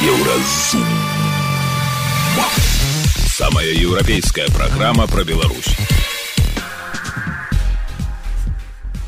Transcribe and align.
Еўразум. 0.00 0.86
Самая 3.34 3.66
еўрапейская 3.66 4.48
праграма 4.48 5.06
пра 5.06 5.24
Беларусь. 5.24 5.76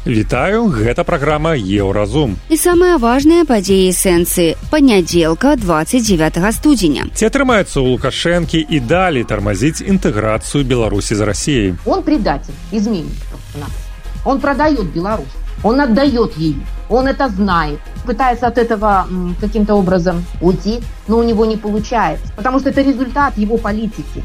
Вітаю, 0.06 0.70
гэта 0.70 1.02
праграма 1.02 1.56
Еўразум. 1.58 2.36
І 2.46 2.54
самыя 2.54 2.94
важныя 2.94 3.42
падзеі 3.42 3.90
сэнсы 3.90 4.54
панядзелка 4.70 5.56
29 5.58 6.54
студзеня. 6.54 7.10
Ці 7.10 7.26
атрымаецца 7.26 7.82
ў 7.82 7.98
Лукашэнкі 7.98 8.62
і 8.70 8.78
далей 8.86 9.26
тармазіць 9.26 9.82
інтэграцыю 9.82 10.62
Беларусі 10.62 11.18
з 11.18 11.26
Расіяй. 11.26 11.74
Он 11.86 12.06
предатель, 12.06 12.54
изменник 12.70 13.18
просто 13.26 13.58
нас. 13.58 13.74
Он 14.22 14.38
продает 14.38 14.94
Беларусь, 14.94 15.34
он 15.62 15.80
отдает 15.80 16.36
ей, 16.36 16.56
он 16.88 17.06
это 17.06 17.28
знает. 17.28 17.78
Пытается 18.06 18.46
от 18.46 18.58
этого 18.58 19.06
м, 19.10 19.36
каким-то 19.40 19.74
образом 19.74 20.24
уйти, 20.40 20.80
но 21.08 21.18
у 21.18 21.22
него 21.22 21.44
не 21.44 21.56
получается, 21.56 22.26
потому 22.36 22.60
что 22.60 22.70
это 22.70 22.82
результат 22.82 23.36
его 23.36 23.56
политики. 23.56 24.22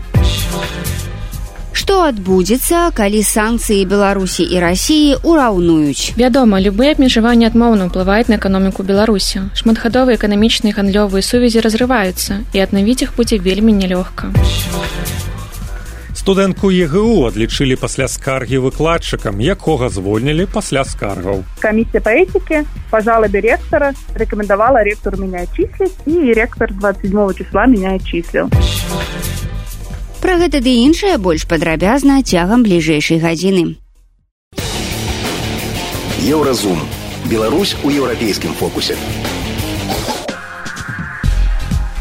Што 1.73 2.03
адбудзецца, 2.03 2.91
калі 2.93 3.23
санкцыі 3.23 3.85
Беларусі 3.89 4.43
і 4.43 4.59
рассіі 4.59 5.17
ўраўнуюць. 5.23 6.13
Вядома, 6.15 6.61
любыя 6.61 6.93
абмежаванні 6.93 7.47
адмоўна 7.47 7.87
ўплываюць 7.89 8.29
на 8.29 8.37
эканоміку 8.37 8.83
Беларусі. 8.83 9.49
Шматгадовыя 9.55 10.19
эканамічныя 10.19 10.71
і 10.71 10.77
гандлёвыя 10.77 11.23
сувязі 11.25 11.63
разрываюцца, 11.63 12.43
і 12.53 12.57
аднавіць 12.59 13.01
іх 13.07 13.15
будзе 13.17 13.39
вельмі 13.39 13.73
нялёгка. 13.73 14.29
Студэнтку 16.26 16.74
ЕГУ 16.74 17.30
адлічылі 17.30 17.76
пасля 17.78 18.08
скаргі 18.10 18.58
выкладчыкам, 18.58 19.38
якога 19.38 19.86
звольнілі 19.86 20.50
пасля 20.50 20.82
скаргаў. 20.82 21.44
Комиссия 21.62 22.00
по 22.02 22.10
этике 22.10 22.64
по 22.90 23.00
жалобе 23.00 23.38
ректора 23.40 23.94
рекомендовала 24.16 24.82
ректору 24.82 25.22
меня 25.22 25.46
отчислить, 25.46 25.94
и 26.04 26.34
ректор 26.34 26.74
27 26.74 27.32
числа 27.38 27.66
меня 27.66 27.94
отчислил. 27.94 28.50
Пра 30.18 30.34
гэта 30.42 30.58
ды 30.58 30.74
іншае 30.82 31.14
больш 31.22 31.46
падрабязна 31.46 32.18
цягам 32.26 32.66
бліжэйшай 32.66 33.22
гадзіны. 33.22 33.78
Еўразум. 36.26 36.82
Беларусь 37.30 37.78
у 37.84 37.90
еўрапейскім 37.94 38.50
фокусе. 38.58 38.98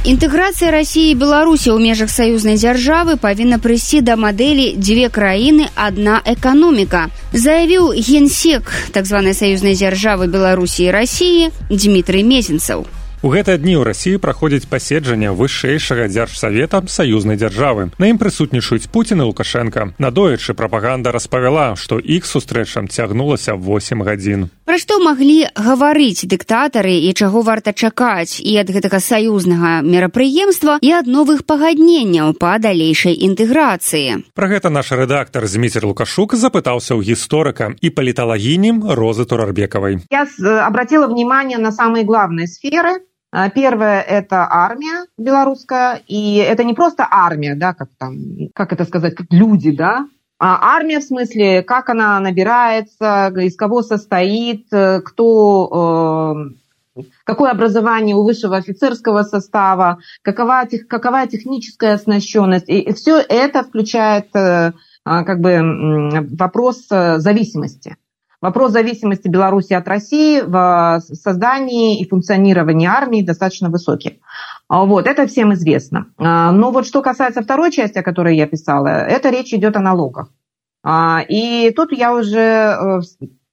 Інтэграцыя 0.05 0.70
рассіі 0.72 1.12
і 1.12 1.19
беларусі 1.20 1.77
ў 1.77 1.78
межах 1.84 2.08
саюзнай 2.08 2.56
дзяржавы 2.56 3.20
павінна 3.20 3.60
прыйсці 3.60 4.00
да 4.00 4.16
мадэлі 4.16 4.80
дзве 4.80 5.12
краіны 5.12 5.69
адна 5.77 6.22
эканоміка 6.24 7.02
заявіў 7.36 7.92
генсек 7.92 8.72
так 8.96 9.05
званай 9.05 9.36
саюзнай 9.36 9.77
дзяржавы 9.77 10.24
беларусі 10.33 10.88
і 10.88 10.94
рассіі 10.96 11.52
дмітрый 11.69 12.24
мезенцаў 12.24 12.88
У 13.22 13.28
гэтыя 13.28 13.60
дні 13.60 13.77
ў 13.77 13.84
рассіі 13.84 14.16
праходзіць 14.16 14.64
паседжанне 14.64 15.28
вышэйшага 15.36 16.08
дзяржсавета 16.08 16.80
саюзнай 16.88 17.36
дзяржавы. 17.36 17.92
На 18.00 18.08
ім 18.08 18.16
прысутнічаюць 18.16 18.88
Пуін 18.88 19.20
і 19.20 19.28
Лукашенко. 19.28 19.92
Надоечы 20.00 20.56
прапаганда 20.56 21.12
распавяла, 21.12 21.77
што 21.77 22.00
іх 22.00 22.24
сустрэчам 22.24 22.88
цягнулася 22.88 23.52
8 23.60 24.00
гадзін. 24.08 24.48
Пра 24.64 24.78
што 24.80 24.96
маглі 25.05 25.52
гаварыць 25.52 26.24
дыктатары 26.24 26.96
і 26.96 27.12
чаго 27.12 27.44
варта 27.44 27.77
чакаць 27.77 28.41
і 28.41 28.56
ад 28.56 28.72
гэтага 28.72 29.05
саюзнага 29.05 29.84
мерапрыемства 29.84 30.78
і 30.80 30.88
ад 30.96 31.05
новых 31.05 31.44
пагадненняў 31.44 32.33
па 32.41 32.56
далейшай 32.56 33.12
інтэграцыі. 33.20 34.33
Пра 34.33 34.48
гэта 34.48 34.72
наш 34.72 34.96
рэдактар 34.96 35.44
Зміцер 35.44 35.84
Лукашук 35.84 36.33
запытаўся 36.41 36.96
ў 36.96 37.05
гісторыка 37.12 37.77
і 37.84 37.88
паліталагінім 37.92 38.80
Розы 38.96 39.28
Турарбекавай. 39.28 40.00
Я 40.08 40.24
с- 40.24 40.41
обратила 40.41 41.05
внимание 41.06 41.58
на 41.60 41.69
самые 41.69 42.08
главные 42.08 42.48
сферы. 42.48 43.05
а, 43.38 43.50
Первое– 43.50 44.00
это 44.19 44.47
армия 44.50 45.08
белорусская, 45.17 46.02
и 46.08 46.38
это 46.38 46.64
не 46.64 46.73
просто 46.73 47.05
армия, 47.11 47.53
да, 47.53 47.73
как 47.73 47.89
там, 47.97 48.16
как 48.53 48.72
это 48.72 48.86
сказать, 48.86 49.14
как 49.14 49.27
люди, 49.30 49.75
да, 49.75 50.08
а 50.39 50.75
армия 50.77 51.02
в 51.02 51.03
смысле, 51.03 51.61
как 51.61 51.89
она 51.89 52.17
набирается, 52.21 53.33
из 53.36 53.58
кого 53.58 53.82
состоит, 53.82 54.67
э, 54.71 55.02
кто, 55.02 56.45
э, 56.95 57.02
какое 57.26 57.52
образование 57.52 58.15
у 58.15 58.23
высшего 58.23 58.55
офицерского 58.55 59.23
состава, 59.23 59.98
какова, 60.21 60.64
какова 60.88 61.27
техническая 61.27 61.95
оснащенность. 61.95 62.70
И 62.70 62.93
все 62.93 63.17
это 63.17 63.64
включает 63.64 64.33
э, 64.33 64.71
а, 65.04 65.23
как 65.26 65.42
бы 65.42 66.26
вопрос 66.38 66.88
зависимости. 66.88 67.98
Вопрос 68.41 68.71
зависимости 68.71 69.27
Беларуси 69.27 69.73
от 69.73 69.87
России 69.87 70.41
в 70.41 71.01
создании 71.13 71.99
и 71.99 72.07
функционировании 72.07 72.87
армии 72.87 73.21
достаточно 73.21 73.69
высокий. 73.69 74.21
А, 74.67 74.85
Вот, 74.85 75.07
это 75.07 75.27
всем 75.27 75.53
известно. 75.53 76.07
А, 76.17 76.51
Но 76.51 76.71
вот 76.71 76.85
что 76.85 77.01
касается 77.01 77.41
второй 77.41 77.71
части, 77.71 77.97
о 77.97 78.03
которой 78.03 78.35
я 78.35 78.47
писала, 78.47 78.87
это 78.87 79.29
речь 79.29 79.53
идет 79.53 79.75
о 79.75 79.79
налогах. 79.79 80.29
А, 80.83 81.21
И 81.27 81.71
тут 81.75 81.91
я 81.91 82.13
уже 82.13 82.39
э, 82.39 82.99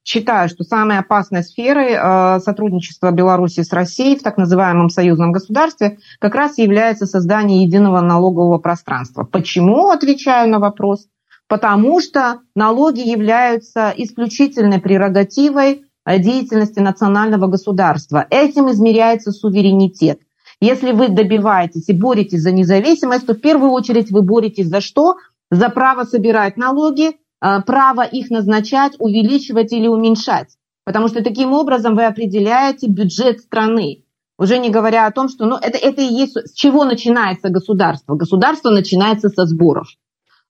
считаю, 0.03 0.49
что 0.49 0.63
самой 0.63 0.99
опасной 0.99 1.43
сферой 1.43 1.93
э, 1.93 2.39
сотрудничества 2.39 3.11
Беларуси 3.11 3.61
с 3.61 3.71
Россией 3.71 4.17
в 4.17 4.23
так 4.23 4.37
называемом 4.37 4.89
союзном 4.89 5.31
государстве 5.31 5.97
как 6.19 6.35
раз 6.35 6.57
является 6.57 7.05
создание 7.05 7.63
единого 7.63 8.01
налогового 8.01 8.57
пространства. 8.57 9.23
Почему, 9.23 9.89
отвечаю 9.89 10.49
на 10.49 10.59
вопрос, 10.59 11.07
потому 11.47 12.01
что 12.01 12.41
налоги 12.55 13.01
являются 13.01 13.93
исключительной 13.95 14.79
прерогативой 14.79 15.85
э, 16.05 16.19
деятельности 16.19 16.79
национального 16.79 17.47
государства. 17.47 18.25
Этим 18.29 18.71
измеряется 18.71 19.31
суверенитет. 19.31 20.19
Если 20.59 20.91
вы 20.91 21.09
добиваетесь 21.09 21.89
и 21.89 21.93
боретесь 21.93 22.41
за 22.41 22.51
независимость, 22.51 23.25
то 23.25 23.33
в 23.33 23.41
первую 23.41 23.71
очередь 23.71 24.11
вы 24.11 24.21
боретесь 24.21 24.67
за 24.67 24.81
что? 24.81 25.17
За 25.51 25.69
право 25.69 26.03
собирать 26.03 26.57
налоги, 26.57 27.09
э, 27.09 27.61
право 27.65 28.01
их 28.01 28.29
назначать, 28.29 28.93
увеличивать 28.99 29.73
или 29.73 29.87
уменьшать. 29.87 30.55
Потому 30.85 31.07
что 31.07 31.23
таким 31.23 31.53
образом 31.53 31.95
вы 31.95 32.05
определяете 32.05 32.87
бюджет 32.87 33.39
страны. 33.39 34.03
Уже 34.37 34.57
не 34.57 34.69
говоря 34.69 35.05
о 35.05 35.11
том, 35.11 35.29
что 35.29 35.45
ну, 35.45 35.57
это, 35.57 35.77
это 35.77 36.01
и 36.01 36.05
есть 36.05 36.35
с 36.35 36.53
чего 36.53 36.85
начинается 36.85 37.49
государство. 37.49 38.15
Государство 38.15 38.69
начинается 38.69 39.29
со 39.29 39.45
сборов. 39.45 39.87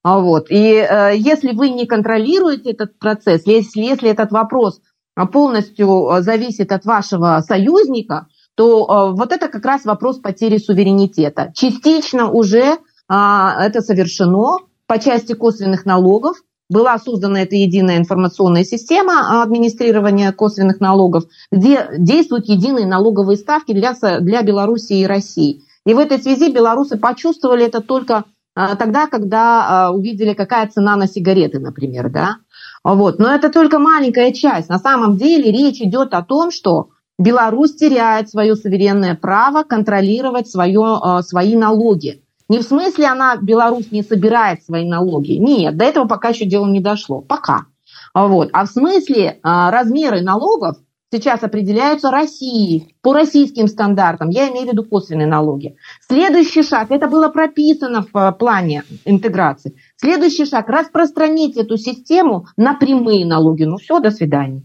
А 0.04 0.20
Вот. 0.20 0.48
И 0.50 0.74
э, 0.76 1.14
если 1.16 1.54
вы 1.54 1.70
не 1.70 1.86
контролируете 1.86 2.72
этот 2.72 3.00
процесс, 3.00 3.44
если, 3.46 3.82
если 3.82 4.10
этот 4.10 4.32
вопрос 4.32 4.82
а, 5.16 5.26
полностью 5.26 6.10
э, 6.10 6.22
зависит 6.22 6.74
от 6.74 6.84
вашего 6.84 7.42
союзника, 7.46 8.28
то 8.56 8.84
э, 8.84 9.16
вот 9.16 9.32
это 9.32 9.48
как 9.48 9.66
раз 9.66 9.86
вопрос 9.86 10.20
потери 10.20 10.58
суверенитета. 10.58 11.54
Частично 11.56 12.30
уже 12.30 12.78
а, 13.08 13.66
это 13.66 13.82
совершено 13.82 14.60
по 14.88 15.00
части 15.00 15.34
косвенных 15.34 15.86
налогов. 15.86 16.38
Была 16.70 16.98
создана 16.98 17.42
эта 17.42 17.56
единая 17.56 17.98
информационная 17.98 18.64
система 18.66 19.42
администрирования 19.42 20.32
косвенных 20.32 20.82
налогов, 20.82 21.26
где 21.52 21.88
действуют 21.98 22.48
единые 22.48 22.88
налоговые 22.88 23.38
ставки 23.38 23.74
для, 23.74 23.94
для 24.20 24.42
Беларуси 24.42 24.94
и 24.94 25.06
России. 25.06 25.62
И 25.86 25.94
в 25.94 26.00
этой 26.00 26.20
связи 26.20 26.52
белорусы 26.52 26.98
почувствовали 26.98 27.66
это 27.66 27.82
только 27.82 28.24
тогда, 28.56 29.08
когда 29.08 29.88
а, 29.88 29.92
увидели, 29.92 30.34
какая 30.34 30.68
цена 30.68 30.96
на 30.96 31.08
сигареты, 31.08 31.60
например, 31.60 32.10
да. 32.10 32.38
Вот. 32.84 33.18
Но 33.20 33.34
это 33.34 33.50
только 33.50 33.80
маленькая 33.80 34.32
часть. 34.32 34.70
На 34.70 34.80
самом 34.80 35.18
деле 35.18 35.52
речь 35.52 35.82
идет 35.82 36.14
о 36.14 36.22
том, 36.22 36.52
что 36.52 36.90
Беларусь 37.18 37.76
теряет 37.76 38.30
свое 38.30 38.56
суверенное 38.56 39.16
право 39.16 39.64
контролировать 39.64 40.48
свое, 40.48 41.00
а, 41.02 41.22
свои 41.24 41.56
налоги. 41.56 42.24
Не 42.50 42.60
в 42.60 42.64
смысле 42.64 43.08
она, 43.08 43.38
Беларусь, 43.38 43.92
не 43.92 44.04
собирает 44.04 44.64
свои 44.64 44.88
налоги. 44.88 45.34
Нет, 45.34 45.78
до 45.78 45.86
этого 45.86 46.08
пока 46.08 46.30
еще 46.30 46.46
дело 46.46 46.68
не 46.68 46.80
дошло. 46.80 47.22
Пока. 47.22 47.66
А 48.14 48.28
Вот. 48.28 48.50
А 48.54 48.66
в 48.66 48.70
смысле 48.70 49.40
а, 49.42 49.72
размеры 49.72 50.22
налогов 50.22 50.78
сейчас 51.14 51.44
определяются 51.44 52.10
Россией 52.10 52.96
по 53.02 53.14
российским 53.14 53.68
стандартам. 53.68 54.30
Я 54.30 54.50
имею 54.50 54.68
в 54.68 54.72
виду 54.72 54.84
косвенные 54.84 55.28
налоги. 55.28 55.76
Следующий 56.08 56.64
шаг, 56.64 56.90
это 56.90 57.08
было 57.08 57.30
прописано 57.30 58.02
в 58.02 58.18
э, 58.18 58.32
плане 58.32 58.84
интеграции. 59.06 59.76
Следующий 59.96 60.46
шаг, 60.46 60.68
распространить 60.70 61.56
эту 61.56 61.78
систему 61.78 62.48
на 62.58 62.74
прямые 62.74 63.26
налоги. 63.26 63.64
Ну 63.64 63.78
все, 63.78 64.00
до 64.00 64.10
свидания. 64.10 64.64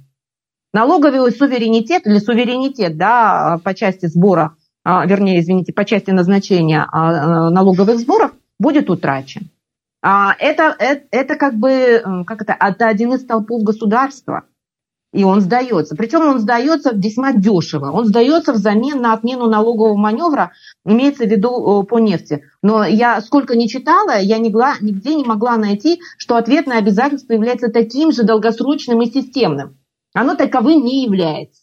Налоговый 0.73 1.31
суверенитет 1.33 2.07
или 2.07 2.19
суверенитет 2.19 2.97
да, 2.97 3.61
по 3.63 3.75
части 3.75 4.07
сбора, 4.07 4.57
а, 4.85 5.05
вернее, 5.07 5.41
извините, 5.41 5.73
по 5.73 5.85
части 5.85 6.11
назначения 6.11 6.87
а, 6.91 7.51
налоговых 7.51 7.99
сборов 7.99 8.33
будет 8.59 8.89
утрачен. 8.89 9.51
А, 10.03 10.35
Это, 10.39 10.75
это, 10.79 11.05
это 11.11 11.35
как 11.37 11.55
бы, 11.55 11.71
э, 11.71 12.25
как 12.25 12.43
это, 12.43 12.57
это 12.59 12.89
один 12.89 13.13
из 13.13 13.23
столпов 13.23 13.63
государства. 13.63 14.45
И 15.13 15.25
он 15.25 15.41
сдается. 15.41 15.97
Причем 15.97 16.21
он 16.21 16.39
сдается 16.39 16.91
весьма 16.95 17.33
дешево. 17.33 17.91
Он 17.91 18.05
сдается 18.05 18.53
взамен 18.53 19.01
на 19.01 19.15
отмену 19.15 19.47
налогового 19.47 19.97
маневра, 19.97 20.53
имеется 20.85 21.25
в 21.25 21.29
виду 21.29 21.83
э, 21.83 21.87
по 21.87 21.99
нефти. 21.99 22.43
Но 22.63 22.85
я 22.85 23.21
сколько 23.23 23.57
не 23.57 23.69
читала, 23.69 24.21
я 24.21 24.39
нигде 24.39 25.15
не 25.15 25.25
могла 25.25 25.57
найти, 25.57 26.01
что 26.19 26.37
ответное 26.37 26.79
обязательство 26.79 27.33
является 27.33 27.69
таким 27.69 28.13
же 28.13 28.23
долгосрочным 28.23 29.01
и 29.01 29.11
системным. 29.11 29.79
Оно 30.15 30.35
таковым 30.35 30.85
не 30.85 31.05
является. 31.05 31.63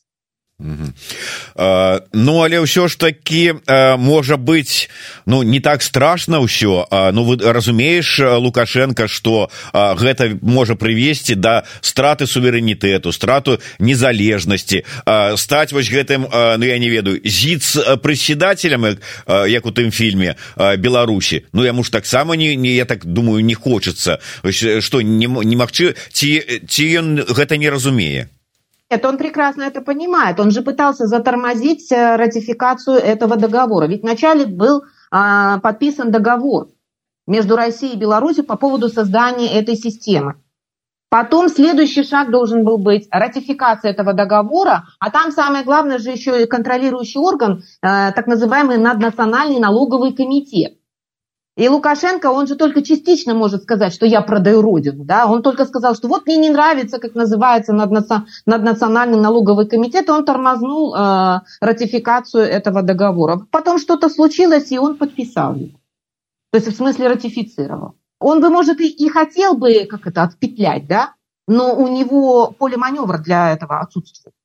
Ну 0.59 2.33
але 2.39 2.63
ўсё 2.63 2.87
ж 2.87 2.95
таки 2.95 3.53
можа 3.99 4.37
быть 4.37 4.87
ну 5.25 5.43
не 5.43 5.59
так 5.59 5.83
страшно 5.83 6.39
ўсё 6.39 6.87
Ну 7.11 7.23
вы 7.27 7.43
разумееш 7.43 8.39
лукашенко 8.39 9.07
что 9.07 9.51
гэта 9.73 10.39
можа 10.41 10.75
прывесці 10.75 11.35
да 11.35 11.67
страты 11.81 12.23
суверэнітэту 12.25 13.11
страту 13.11 13.59
незалежнасці. 13.79 14.83
Стаць 15.35 15.73
вось 15.75 15.91
гэтым 15.91 16.23
Ну 16.31 16.63
я 16.63 16.79
не 16.79 16.89
ведаю 16.89 17.19
зіц 17.23 17.99
прыседателем 17.99 18.95
як 19.27 19.65
у 19.65 19.71
тым 19.71 19.91
фільме 19.91 20.35
беларусі 20.55 21.43
Ну 21.51 21.65
яму 21.67 21.83
ж 21.83 21.91
таксама 21.91 22.35
не 22.35 22.55
не 22.55 22.75
я 22.79 22.85
так 22.85 23.05
думаю 23.05 23.43
не 23.43 23.55
хочется 23.55 24.19
что 24.79 25.01
не 25.01 25.27
немагчы 25.27 25.95
ці 26.15 26.63
ці 26.63 26.83
ён 26.95 27.27
гэта 27.27 27.57
не 27.57 27.69
разумее 27.69 28.29
Нет, 28.95 29.05
он 29.05 29.17
прекрасно 29.17 29.63
это 29.63 29.81
понимает. 29.81 30.39
Он 30.39 30.51
же 30.51 30.61
пытался 30.61 31.05
затормозить 31.05 31.91
э, 31.91 32.15
ратификацию 32.15 32.95
этого 32.95 33.35
договора. 33.35 33.87
Ведь 33.87 34.03
вначале 34.03 34.45
был 34.45 34.85
а, 35.11 35.59
подписан 35.59 36.11
договор 36.11 36.69
между 37.27 37.57
Россией 37.57 37.95
и 37.95 37.99
Беларусью 37.99 38.45
по 38.45 38.55
поводу 38.55 38.87
создания 38.87 39.59
этой 39.59 39.75
системы. 39.75 40.35
Потом 41.09 41.49
следующий 41.49 42.03
шаг 42.03 42.31
должен 42.31 42.63
был 42.63 42.77
быть 42.77 43.09
ратификация 43.11 43.91
этого 43.91 44.13
договора, 44.13 44.85
а 45.01 45.11
там 45.11 45.33
самое 45.33 45.65
главное 45.65 45.97
же 45.97 46.11
еще 46.11 46.43
и 46.43 46.47
контролирующий 46.47 47.19
орган, 47.19 47.63
э, 47.81 48.13
так 48.13 48.27
называемый 48.27 48.77
наднациональный 48.77 49.59
налоговый 49.59 50.13
комитет. 50.13 50.77
И 51.55 51.69
Лукашенко, 51.69 52.31
он 52.31 52.47
же 52.47 52.55
только 52.55 52.81
частично 52.81 53.33
может 53.33 53.63
сказать, 53.63 53.93
что 53.93 54.05
я 54.05 54.21
продаю 54.21 54.61
родину. 54.61 55.05
Да? 55.05 55.25
Он 55.25 55.41
только 55.41 55.65
сказал, 55.65 55.95
что 55.95 56.09
вот 56.09 56.25
мне 56.25 56.35
не 56.35 56.49
нравится, 56.49 56.99
как 56.99 57.15
называется 57.15 57.71
наднациональный 57.71 59.17
налоговый 59.17 59.65
комитет, 59.65 60.09
и 60.09 60.11
он 60.11 60.25
тормознул 60.25 60.93
э, 60.93 61.39
ратификацию 61.61 62.43
этого 62.43 62.81
договора. 62.81 63.47
Потом 63.51 63.79
что-то 63.79 64.09
случилось, 64.09 64.69
и 64.71 64.77
он 64.77 64.97
подписал 64.97 65.55
его. 65.55 65.79
То 66.51 66.57
есть 66.57 66.67
в 66.67 66.75
смысле 66.75 67.07
ратифицировал. 67.07 67.95
Он 68.19 68.41
бы, 68.41 68.49
может, 68.49 68.81
и, 68.81 68.89
и 68.89 69.07
хотел 69.07 69.55
бы 69.55 69.85
как 69.89 70.07
это 70.07 70.23
отпетлять, 70.23 70.87
да? 70.87 71.13
но 71.47 71.73
у 71.73 71.87
него 71.87 72.51
поле 72.51 72.75
маневра 72.75 73.17
для 73.17 73.53
этого 73.53 73.79
отсутствует. 73.79 74.35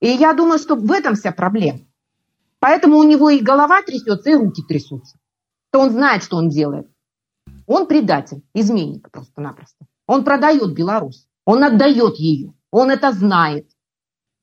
И 0.00 0.08
я 0.08 0.32
думаю, 0.32 0.58
что 0.58 0.74
в 0.74 0.90
этом 0.90 1.14
вся 1.14 1.30
проблема. 1.30 1.80
Поэтому 2.58 2.96
у 2.96 3.04
него 3.04 3.30
и 3.30 3.38
голова 3.38 3.82
трясется, 3.82 4.30
и 4.30 4.34
руки 4.34 4.62
трясутся 4.66 5.19
то 5.70 5.80
он 5.80 5.90
знает, 5.90 6.22
что 6.22 6.36
он 6.36 6.48
делает. 6.48 6.88
Он 7.66 7.86
предатель, 7.86 8.42
изменник 8.54 9.10
просто-напросто. 9.10 9.86
Он 10.06 10.24
продает 10.24 10.74
Беларусь, 10.74 11.26
он 11.44 11.62
отдает 11.62 12.16
ее, 12.16 12.52
он 12.70 12.90
это 12.90 13.12
знает. 13.12 13.70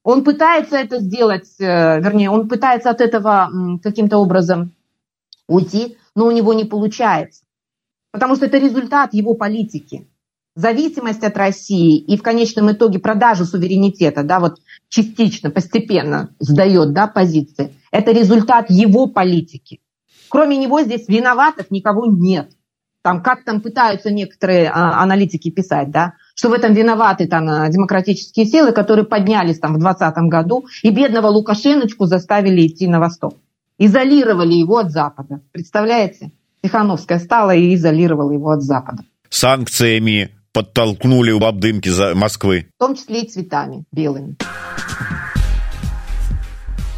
Он 0.04 0.24
пытается 0.24 0.78
это 0.78 1.00
сделать, 1.00 1.60
э, 1.60 2.00
вернее, 2.00 2.30
он 2.30 2.48
пытается 2.48 2.90
от 2.90 3.02
этого 3.02 3.52
каким-то 3.84 4.20
образом 4.20 4.72
уйти, 5.50 5.98
но 6.16 6.28
у 6.28 6.32
него 6.32 6.54
не 6.54 6.64
получается. 6.64 7.44
Потому 8.12 8.38
что 8.38 8.46
это 8.46 8.58
результат 8.58 9.14
его 9.14 9.34
политики. 9.34 10.08
Зависимость 10.56 11.24
от 11.24 11.38
России 11.38 12.00
и 12.00 12.18
в 12.18 12.24
конечном 12.24 12.72
итоге 12.72 13.00
продажу 13.00 13.46
суверенитета, 13.46 14.24
да, 14.24 14.40
вот 14.40 14.60
частично, 14.90 15.52
постепенно 15.52 16.34
сдает 16.40 16.94
да, 16.94 17.08
позиции, 17.08 17.76
это 17.92 18.12
результат 18.12 18.70
его 18.70 19.08
политики. 19.08 19.82
Кроме 20.30 20.58
него 20.58 20.82
здесь 20.82 21.08
виноватых 21.08 21.72
никого 21.72 22.06
нет. 22.06 22.52
Там, 23.02 23.24
как 23.24 23.46
там 23.46 23.62
пытаются 23.62 24.12
некоторые 24.12 24.70
а, 24.70 25.02
аналитики 25.02 25.50
писать, 25.50 25.92
да, 25.92 26.14
что 26.36 26.50
в 26.50 26.54
этом 26.54 26.74
виноваты 26.74 27.28
там 27.28 27.48
а, 27.48 27.70
демократические 27.70 28.46
силы, 28.46 28.74
которые 28.74 29.06
поднялись 29.06 29.60
там 29.60 29.76
в 29.76 29.80
2020 29.80 30.18
году 30.30 30.66
и 30.84 30.90
бедного 30.90 31.28
Лукашеночку 31.28 32.06
заставили 32.06 32.68
идти 32.68 32.88
на 32.88 33.00
восток. 33.00 33.36
Изолировали 33.78 34.56
его 34.56 34.80
от 34.80 34.92
Запада. 34.92 35.42
Представляете? 35.52 36.32
Тихановская 36.62 37.20
стала 37.20 37.56
и 37.56 37.76
изолировала 37.76 38.32
его 38.32 38.50
от 38.50 38.62
Запада. 38.62 39.04
Санкциями 39.30 40.32
подтолкнули 40.52 41.32
в 41.32 41.44
обдымки 41.46 41.90
Москвы. 42.16 42.68
В 42.76 42.80
том 42.80 42.96
числе 42.96 43.22
и 43.22 43.30
цветами 43.30 43.86
белыми. 43.92 44.36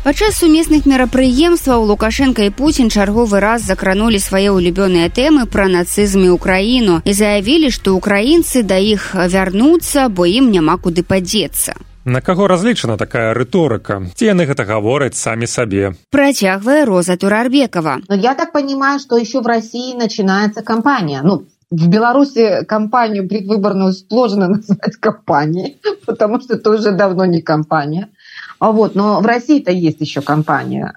Падчас 0.05 0.37
сумесных 0.37 0.85
мерапрыемстваў 0.85 1.85
лукашенко 1.89 2.45
і 2.45 2.51
Путін 2.51 2.91
чарговы 2.93 3.41
раз 3.41 3.65
закранулі 3.65 4.21
свае 4.21 4.53
ўлюбёныя 4.53 5.09
тэмы 5.09 5.47
пра 5.49 5.65
нацызм 5.73 6.27
і 6.29 6.35
ўкраіну 6.37 7.01
і 7.05 7.13
заявілі 7.13 7.73
што 7.73 7.97
украінцы 7.97 8.63
да 8.69 8.77
іх 8.77 9.15
вярнуцца 9.17 10.09
бо 10.13 10.29
ім 10.29 10.53
няма 10.53 10.77
куды 10.77 11.03
падзецца 11.03 11.79
На 12.05 12.21
каго 12.21 12.49
разлічана 12.53 12.99
такая 13.01 13.33
рыторыка 13.33 14.03
ці 14.13 14.29
яны 14.29 14.45
гэта 14.45 14.69
гавораць 14.69 15.17
самі 15.17 15.49
сабе 15.49 15.97
працягвае 16.13 16.85
роза 16.85 17.17
турарбекова 17.17 17.97
но 18.09 18.15
я 18.15 18.35
так 18.35 18.53
понимаю 18.53 19.01
что 19.01 19.17
еще 19.17 19.41
в 19.41 19.47
россии 19.47 19.97
начинается 19.97 20.61
кампания 20.63 21.23
ну 21.25 21.47
в 21.71 21.89
Беларуси 21.89 22.65
кампанию 22.67 23.29
предвыборную 23.29 23.93
сложно 23.93 24.49
назвать 24.49 24.97
компанией, 25.01 25.81
потому 26.07 26.41
что 26.41 26.55
это 26.55 26.71
уже 26.71 26.93
давно 26.93 27.25
не 27.25 27.43
компания. 27.43 28.11
А 28.60 28.72
вот, 28.72 28.94
но 28.96 29.22
в 29.22 29.26
России-то 29.26 29.72
есть 29.72 30.02
еще 30.02 30.22
кампания. 30.22 30.94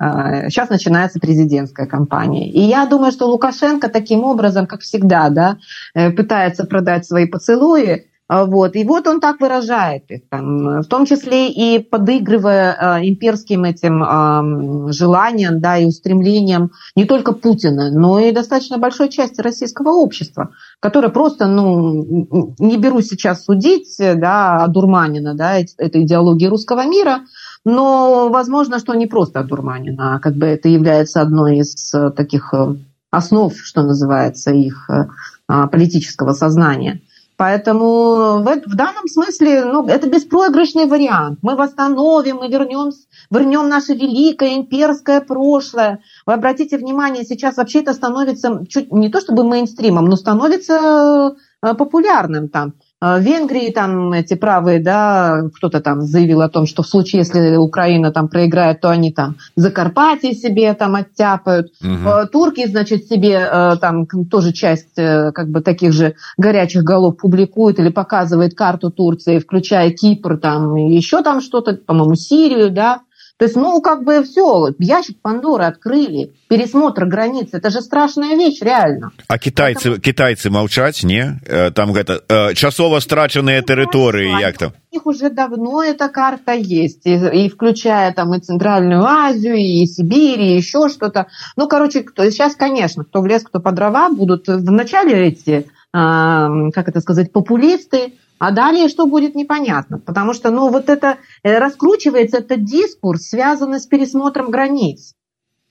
Сейчас 0.48 0.68
а, 0.70 0.72
начинается 0.72 1.20
президентская 1.20 1.86
кампания. 1.86 2.50
И 2.50 2.60
я 2.60 2.86
думаю, 2.86 3.12
что 3.12 3.26
Лукашенко 3.26 3.88
таким 3.88 4.24
образом, 4.24 4.66
как 4.66 4.80
всегда, 4.80 5.28
да, 5.30 5.58
э, 5.94 6.10
пытается 6.10 6.64
продать 6.64 7.06
свои 7.06 7.26
поцелуи, 7.26 8.06
а, 8.32 8.46
вот. 8.46 8.76
И 8.76 8.84
вот 8.84 9.06
он 9.06 9.20
так 9.20 9.40
выражает 9.40 10.10
их, 10.10 10.22
там, 10.30 10.80
в 10.80 10.86
том 10.86 11.04
числе 11.04 11.50
и 11.50 11.80
подыгрывая 11.80 12.72
э, 13.00 13.08
имперским 13.08 13.64
этим 13.64 14.02
э, 14.02 14.92
желаниям 14.92 15.60
да, 15.60 15.76
и 15.76 15.84
устремлениям 15.84 16.70
не 16.96 17.04
только 17.04 17.32
Путина, 17.32 17.90
но 17.90 18.18
и 18.18 18.32
достаточно 18.32 18.78
большой 18.78 19.10
части 19.10 19.42
российского 19.42 19.90
общества, 19.90 20.50
которое 20.80 21.10
просто, 21.10 21.46
ну, 21.46 22.54
не 22.58 22.78
беру 22.78 23.02
сейчас 23.02 23.44
судить, 23.44 23.96
да, 23.98 24.66
Дурманина, 24.66 25.34
да, 25.34 25.58
этой 25.58 26.04
идеологии 26.04 26.46
русского 26.46 26.86
мира, 26.86 27.20
но 27.64 28.28
возможно, 28.28 28.78
что 28.78 28.94
не 28.94 29.06
просто 29.06 29.40
одурманена, 29.40 30.16
а 30.16 30.18
как 30.18 30.34
бы 30.34 30.46
это 30.46 30.68
является 30.68 31.20
одной 31.20 31.58
из 31.58 31.94
э, 31.94 32.10
таких 32.10 32.52
э, 32.54 32.74
основ, 33.10 33.54
что 33.56 33.82
называется, 33.82 34.50
их 34.52 34.90
э, 34.90 35.06
а, 35.46 35.68
политического 35.68 36.32
сознания. 36.32 37.02
Поэтому 37.36 38.42
в, 38.42 38.62
в 38.66 38.76
данном 38.76 39.06
смысле 39.08 39.64
ну, 39.64 39.86
это 39.86 40.08
беспроигрышный 40.08 40.86
вариант. 40.86 41.38
Мы 41.42 41.56
восстановим, 41.56 42.36
мы 42.36 42.48
вернем, 42.48 42.92
вернем 43.30 43.68
наше 43.68 43.94
великое 43.94 44.56
имперское 44.56 45.20
прошлое. 45.20 46.00
Вы 46.26 46.34
обратите 46.34 46.78
внимание, 46.78 47.24
сейчас 47.24 47.56
вообще 47.56 47.80
это 47.80 47.94
становится 47.94 48.64
чуть 48.68 48.92
не 48.92 49.08
то 49.08 49.20
чтобы 49.20 49.44
мейнстримом, 49.44 50.06
но 50.06 50.16
становится 50.16 51.36
популярным 51.60 52.48
там. 52.48 52.74
А, 53.04 53.18
в 53.18 53.22
Венгрии 53.22 53.72
там 53.72 54.12
эти 54.12 54.34
правые, 54.34 54.78
да, 54.78 55.42
кто-то 55.56 55.80
там 55.80 56.02
заявил 56.02 56.40
о 56.40 56.48
том, 56.48 56.66
что 56.66 56.84
в 56.84 56.86
случае, 56.86 57.22
если 57.22 57.56
Украина 57.56 58.12
там 58.12 58.28
проиграет, 58.28 58.80
то 58.80 58.90
они 58.90 59.10
там 59.10 59.38
Закарпатье 59.56 60.34
себе 60.34 60.72
там 60.74 60.94
оттяпают. 60.94 61.72
Угу. 61.82 62.28
Турки, 62.30 62.64
значит, 62.64 63.06
себе 63.06 63.48
э, 63.52 63.76
там 63.80 64.06
тоже 64.30 64.52
часть 64.52 64.96
э, 64.98 65.32
как 65.32 65.48
бы 65.48 65.62
таких 65.62 65.92
же 65.92 66.14
горячих 66.36 66.84
голов 66.84 67.16
публикует 67.16 67.80
или 67.80 67.88
показывает 67.88 68.54
карту 68.54 68.92
Турции, 68.92 69.40
включая 69.40 69.90
Кипр, 69.90 70.38
там 70.38 70.76
еще 70.76 71.24
там 71.24 71.40
что-то, 71.40 71.74
по-моему, 71.74 72.14
Сирию, 72.14 72.70
да. 72.70 73.00
То 73.42 73.46
есть, 73.46 73.56
ну, 73.56 73.80
как 73.80 74.04
бы 74.04 74.22
все, 74.22 74.68
ящик 74.78 75.20
Пандоры 75.20 75.64
открыли, 75.64 76.30
пересмотр 76.48 77.06
границ, 77.06 77.48
это 77.50 77.70
же 77.70 77.80
страшная 77.80 78.36
вещь, 78.36 78.62
реально. 78.62 79.10
А 79.26 79.36
китайцы, 79.36 79.88
Поэтому... 79.88 80.00
китайцы 80.00 80.48
молчать, 80.48 81.02
не? 81.02 81.40
Э, 81.44 81.72
там 81.72 81.92
это, 81.92 82.22
э, 82.28 82.54
часово 82.54 83.00
страченные 83.00 83.62
территории, 83.62 84.40
як 84.40 84.58
там? 84.58 84.74
У 84.92 84.94
них 84.94 85.06
уже 85.06 85.28
давно 85.28 85.82
эта 85.82 86.08
карта 86.08 86.52
есть, 86.52 87.04
и, 87.04 87.16
и 87.16 87.48
включая 87.48 88.12
там 88.12 88.32
и 88.32 88.38
Центральную 88.38 89.02
Азию, 89.02 89.56
и 89.56 89.86
Сибирь, 89.86 90.40
и 90.40 90.54
еще 90.54 90.88
что-то. 90.88 91.26
Ну, 91.56 91.66
короче, 91.66 92.04
кто, 92.04 92.30
сейчас, 92.30 92.54
конечно, 92.54 93.02
кто 93.02 93.22
в 93.22 93.26
лес, 93.26 93.42
кто 93.42 93.58
по 93.58 93.72
дрова, 93.72 94.10
будут 94.10 94.46
вначале 94.46 95.26
эти, 95.26 95.50
э, 95.50 95.64
как 95.92 96.88
это 96.88 97.00
сказать, 97.00 97.32
популисты, 97.32 98.12
а 98.42 98.50
далее 98.50 98.88
что 98.88 99.06
будет 99.06 99.36
непонятно, 99.36 100.00
потому 100.00 100.34
что 100.34 100.50
ну, 100.50 100.68
вот 100.68 100.88
это 100.88 101.18
э, 101.44 101.58
раскручивается 101.58 102.38
этот 102.38 102.64
дискурс, 102.64 103.28
связанный 103.28 103.78
с 103.78 103.86
пересмотром 103.86 104.50
границ. 104.50 105.14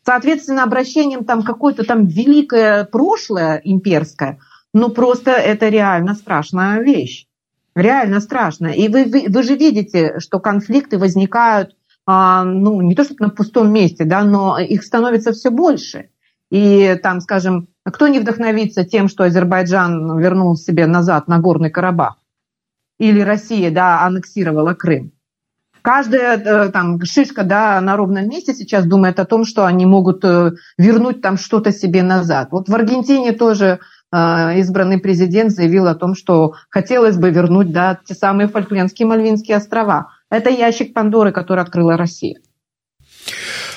Соответственно, 0.05 0.63
обращением 0.63 1.25
там 1.25 1.43
какое-то 1.43 1.83
там 1.83 2.05
великое 2.05 2.85
прошлое 2.85 3.59
имперское, 3.65 4.39
ну 4.73 4.87
просто 4.87 5.31
это 5.31 5.67
реально 5.67 6.13
страшная 6.15 6.79
вещь. 6.79 7.25
Реально 7.75 8.21
страшно. 8.21 8.67
И 8.67 8.87
вы, 8.87 9.03
вы, 9.03 9.25
вы 9.27 9.43
же 9.43 9.57
видите, 9.57 10.19
что 10.19 10.39
конфликты 10.39 10.97
возникают, 10.97 11.75
а, 12.05 12.45
ну, 12.45 12.79
не 12.79 12.95
то 12.95 13.03
чтобы 13.03 13.25
на 13.25 13.29
пустом 13.31 13.69
месте, 13.73 14.05
да, 14.05 14.23
но 14.23 14.57
их 14.57 14.83
становится 14.83 15.33
все 15.33 15.49
больше. 15.49 16.07
И 16.49 16.97
там, 17.03 17.19
скажем, 17.19 17.67
кто 17.83 18.07
не 18.07 18.19
вдохновится 18.19 18.85
тем, 18.85 19.09
что 19.09 19.25
Азербайджан 19.25 20.17
вернул 20.17 20.55
себе 20.55 20.87
назад 20.87 21.27
на 21.27 21.39
Горный 21.39 21.69
Карабах? 21.69 22.20
Или 23.01 23.19
Россия 23.21 23.71
да, 23.71 24.05
аннексировала 24.05 24.75
Крым. 24.75 25.11
каждая 25.81 26.37
э, 26.37 26.69
там 26.69 27.03
шишка 27.03 27.43
да, 27.43 27.81
на 27.81 27.97
ровном 27.97 28.29
месте 28.29 28.53
сейчас 28.53 28.85
думает 28.85 29.19
о 29.19 29.25
том, 29.25 29.43
что 29.43 29.65
они 29.65 29.87
могут 29.87 30.23
э, 30.23 30.51
вернуть 30.77 31.19
там 31.21 31.37
что-то 31.37 31.71
себе 31.71 32.03
назад. 32.03 32.49
Вот 32.51 32.69
в 32.69 32.75
Аргентине 32.75 33.31
тоже 33.31 33.79
э, 34.13 34.59
избранный 34.59 34.99
президент 34.99 35.51
заявил 35.51 35.87
о 35.87 35.95
том, 35.95 36.13
что 36.13 36.53
хотелось 36.69 37.17
бы 37.17 37.31
вернуть 37.31 37.71
да, 37.71 37.97
те 38.05 38.13
самые 38.13 38.47
Фольклендские 38.47 39.07
Мальвинские 39.07 39.57
острова. 39.57 40.09
Это 40.29 40.51
ящик 40.51 40.93
Пандоры, 40.93 41.31
который 41.31 41.63
открыла 41.63 41.97
Россия. 41.97 42.37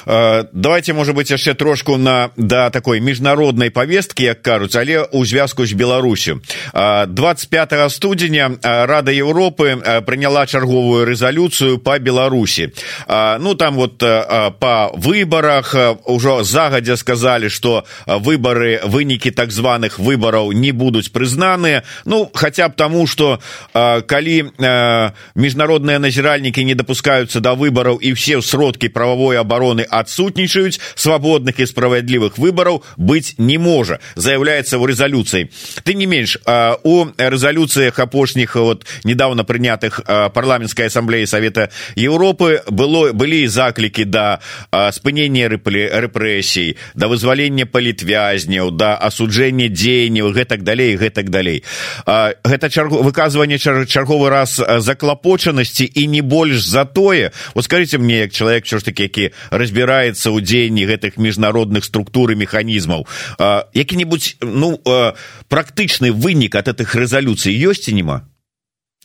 Э, 0.06 0.46
давайте 0.52 0.94
может 0.94 1.16
быть 1.16 1.30
яшчэ 1.30 1.54
трошку 1.54 1.98
на 1.98 2.32
да 2.38 2.70
такой 2.70 3.02
міжнароднай 3.02 3.70
повесткі 3.70 4.24
як 4.24 4.42
кажуць 4.42 4.76
але 4.76 5.04
у 5.12 5.26
звязку 5.26 5.66
з 5.66 5.74
беларусю 5.74 6.42
25 6.74 7.74
э, 7.74 7.90
студзеня 7.90 8.52
э, 8.62 8.86
рада 8.86 9.12
Европы 9.12 10.02
прыняла 10.06 10.48
чарговую 10.48 11.06
рэзалюцыю 11.06 11.78
по 11.78 12.00
беларусі 12.00 12.72
ну 13.40 13.56
там 13.56 13.76
вот 13.76 13.98
по 14.00 14.92
выборах 14.96 15.76
ужо 16.06 16.44
загадзя 16.44 16.98
сказали 16.98 17.50
что 17.50 17.86
выборы 18.08 18.82
вынікі 18.84 19.32
так 19.32 19.52
званых 19.52 20.00
выбораў 20.00 20.52
не 20.54 20.72
будуць 20.72 21.10
прызнаныя 21.10 21.84
ну 22.06 22.30
хотя 22.34 22.70
б 22.70 22.74
тому 22.76 23.08
что 23.08 23.40
калі 23.74 24.46
міжнародныя 25.36 26.00
назіральнікі 26.00 26.66
не 26.66 26.76
допускаются 26.76 27.40
до 27.40 27.54
выбораў 27.54 28.00
і 28.02 28.14
все 28.14 28.42
сродкі 28.42 28.90
правовой 28.90 29.38
обороны 29.38 29.86
адсутнічаюць 29.94 30.80
свабодных 30.96 31.60
і 31.60 31.68
справядлівых 31.70 32.38
выбараў 32.38 32.84
быць 32.98 33.36
не 33.38 33.58
можа 33.58 34.00
заявляецца 34.16 34.78
ў 34.78 34.94
рэзалюцыі 34.94 35.50
ты 35.84 35.94
не 35.94 36.06
менш 36.06 36.38
у 36.84 37.06
рэзалюцыях 37.18 38.00
апошніх 38.00 38.56
вот 38.56 38.86
недавно 39.04 39.44
прынятых 39.44 40.02
парламенской 40.34 40.88
ассамблеі 40.88 41.26
совета 41.26 41.70
Европы 41.96 42.62
было 42.68 43.14
былі 43.14 43.48
заклікі 43.48 44.06
да 44.06 44.40
спынення 44.92 45.50
рэпрэсій 45.50 46.78
да 46.96 47.08
вызвалення 47.08 47.66
палітвязняў 47.66 48.72
да 48.72 48.96
асуджэння 48.96 49.70
дзеянняў 49.70 50.32
гэтак 50.34 50.64
далей 50.64 50.96
гэтак 50.96 51.30
далей 51.30 51.64
гэта 52.06 52.70
чаргу 52.70 53.04
выказванне 53.04 53.58
чарговы 53.60 54.30
раз 54.30 54.60
заклапочанасці 54.60 55.86
і 55.86 56.08
не 56.08 56.22
больш 56.22 56.66
за 56.66 56.86
тое 56.86 57.32
вот 57.56 57.66
скажите 57.66 57.98
мне 57.98 58.20
як 58.20 58.32
чалавек 58.32 58.66
що 58.66 58.78
ж 58.78 58.86
таки 58.86 59.04
які 59.04 59.32
разбір 59.52 59.83
разбіраецца 59.84 60.32
ў 60.32 60.40
дзеянні 60.40 60.88
гэтых 60.88 61.20
міжнародных 61.20 61.84
структур 61.84 62.32
і 62.32 62.40
механізмаў 62.40 63.06
які-нибудь 63.76 64.40
ну 64.42 64.80
практычны 65.52 66.16
вынік 66.16 66.56
от 66.56 66.72
этих 66.72 66.96
рэзалюцый 66.96 67.54
ёсць 67.54 67.92
і 67.92 68.00
нема 68.00 68.30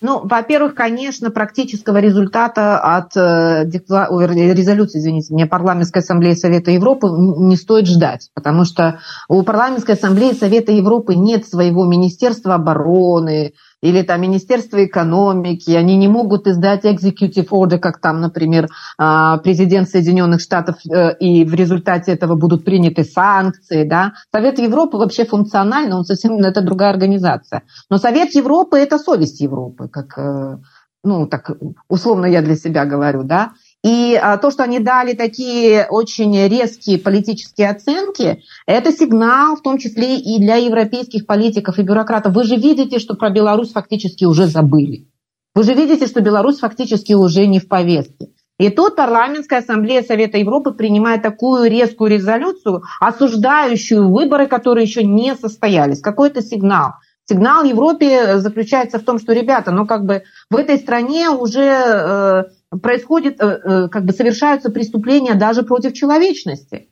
Ну, 0.00 0.20
во-первых, 0.22 0.74
конечно, 0.74 1.30
практического 1.30 1.98
результата 1.98 2.78
от 2.78 3.16
э, 3.16 3.64
декла... 3.64 4.08
резолюции, 4.10 4.98
извините 4.98 5.32
меня, 5.32 5.46
Парламентской 5.46 6.00
ассамблеи 6.00 6.34
Совета 6.34 6.72
Европы 6.72 7.06
не 7.08 7.56
стоит 7.56 7.86
ждать, 7.86 8.28
потому 8.34 8.64
что 8.64 8.98
у 9.28 9.42
Парламентской 9.44 9.92
ассамблеи 9.92 10.32
Совета 10.32 10.72
Европы 10.72 11.14
нет 11.14 11.46
своего 11.46 11.86
Министерства 11.86 12.56
обороны, 12.56 13.54
или 13.81 14.01
там 14.01 14.21
Министерство 14.21 14.83
экономики, 14.85 15.71
они 15.71 15.95
не 15.95 16.07
могут 16.07 16.47
издать 16.47 16.85
executive 16.85 17.47
order, 17.49 17.79
как 17.79 17.99
там, 18.01 18.19
например, 18.21 18.67
а, 18.97 19.37
президент 19.37 19.89
Соединенных 19.89 20.41
Штатов, 20.41 20.77
э, 20.85 21.15
и 21.19 21.45
в 21.45 21.53
результате 21.53 22.11
этого 22.11 22.35
будут 22.35 22.65
приняты 22.65 23.03
санкции, 23.03 23.83
да. 23.83 24.13
Совет 24.33 24.59
Европы 24.59 24.97
вообще 24.97 25.25
функционально, 25.25 25.97
он 25.97 26.03
совсем, 26.03 26.37
это 26.37 26.61
другая 26.61 26.89
организация. 26.91 27.63
Но 27.89 27.97
Совет 27.97 28.35
Европы– 28.35 28.77
это 28.79 28.99
совесть 28.99 29.39
Европы, 29.39 29.87
как, 29.87 30.17
э, 30.17 30.57
ну, 31.03 31.27
так 31.27 31.51
условно 31.87 32.25
я 32.25 32.41
для 32.41 32.55
себя 32.55 32.85
говорю, 32.85 33.23
да. 33.23 33.51
И 33.83 34.19
а, 34.21 34.37
то, 34.37 34.51
что 34.51 34.63
они 34.63 34.79
дали 34.79 35.13
такие 35.13 35.87
очень 35.89 36.47
резкие 36.47 36.99
политические 36.99 37.69
оценки, 37.69 38.43
это 38.65 38.91
сигнал 38.91 39.55
в 39.55 39.61
том 39.61 39.77
числе 39.77 40.17
и 40.17 40.37
для 40.39 40.55
европейских 40.55 41.25
политиков 41.25 41.79
и 41.79 41.83
бюрократов. 41.83 42.33
Вы 42.33 42.43
же 42.43 42.57
видите, 42.57 42.99
что 42.99 43.13
про 43.13 43.29
Беларусь 43.29 43.71
фактически 43.71 44.25
уже 44.25 44.47
забыли. 44.47 45.07
Вы 45.55 45.63
же 45.63 45.73
видите, 45.73 46.07
что 46.07 46.21
Беларусь 46.21 46.59
фактически 46.59 47.13
уже 47.13 47.47
не 47.47 47.59
в 47.59 47.67
повестке. 47.67 48.29
И 48.57 48.69
тут 48.69 48.97
парламентская 48.97 49.59
ассамблея 49.59 50.03
Совета 50.03 50.37
Европы 50.37 50.71
принимает 50.71 51.21
такую 51.21 51.71
резкую 51.71 52.11
резолюцию, 52.11 52.83
осуждающую 52.99 54.09
выборы, 54.09 54.47
которые 54.47 54.83
еще 54.83 55.03
не 55.03 55.33
состоялись. 55.35 56.01
Какой-то 56.01 56.41
сигнал. 56.41 56.95
Сигнал 57.29 57.63
Европе 57.63 58.39
заключается 58.39 58.99
в 58.99 59.03
том, 59.03 59.17
что, 59.17 59.31
ребята, 59.31 59.71
ну 59.71 59.87
как 59.87 60.03
бы 60.03 60.23
в 60.49 60.57
этой 60.57 60.77
стране 60.77 61.29
уже 61.29 61.61
э, 61.61 62.43
происходит, 62.81 63.41
э, 63.41 63.45
э, 63.45 63.87
как 63.89 64.05
бы 64.05 64.13
совершаются 64.13 64.69
преступления 64.71 65.35
даже 65.35 65.63
против 65.63 65.93
человечности. 65.93 66.89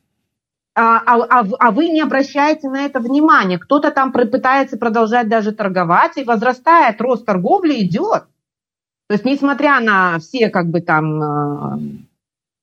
А, 0.76 0.98
а, 0.98 1.24
а, 1.24 1.48
а 1.60 1.72
вы 1.72 1.90
не 1.90 2.02
обращаете 2.02 2.70
на 2.70 2.86
это 2.86 3.00
внимания. 3.00 3.58
Кто-то 3.58 3.90
там 3.90 4.12
пытается 4.12 4.78
продолжать 4.78 5.28
даже 5.28 5.52
торговать, 5.52 6.18
и 6.18 6.24
возрастает 6.24 7.02
рост 7.02 7.26
торговли, 7.26 7.82
идет. 7.82 8.26
То 9.08 9.14
есть, 9.14 9.26
несмотря 9.26 9.80
на 9.80 10.20
все, 10.20 10.50
как 10.50 10.70
бы 10.70 10.82
там, 10.82 11.24
э, 11.24 11.80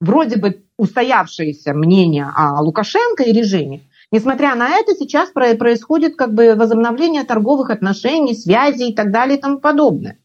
вроде 0.01 0.39
бы 0.39 0.65
устоявшиеся 0.77 1.73
мнения 1.73 2.31
о 2.37 2.63
Лукашенко 2.63 3.25
и 3.25 3.33
режиме, 3.33 3.83
несмотря 4.13 4.55
на 4.55 4.69
это, 4.69 4.95
сейчас 4.95 5.31
происходит 5.31 6.15
как 6.17 6.35
бы 6.35 6.55
возобновление 6.55 7.25
торговых 7.25 7.71
отношений, 7.71 8.35
связей 8.37 8.91
и 8.91 8.95
так 8.95 9.11
далее 9.11 9.39
и 9.39 9.41
тому 9.41 9.59
подобное. 9.59 10.19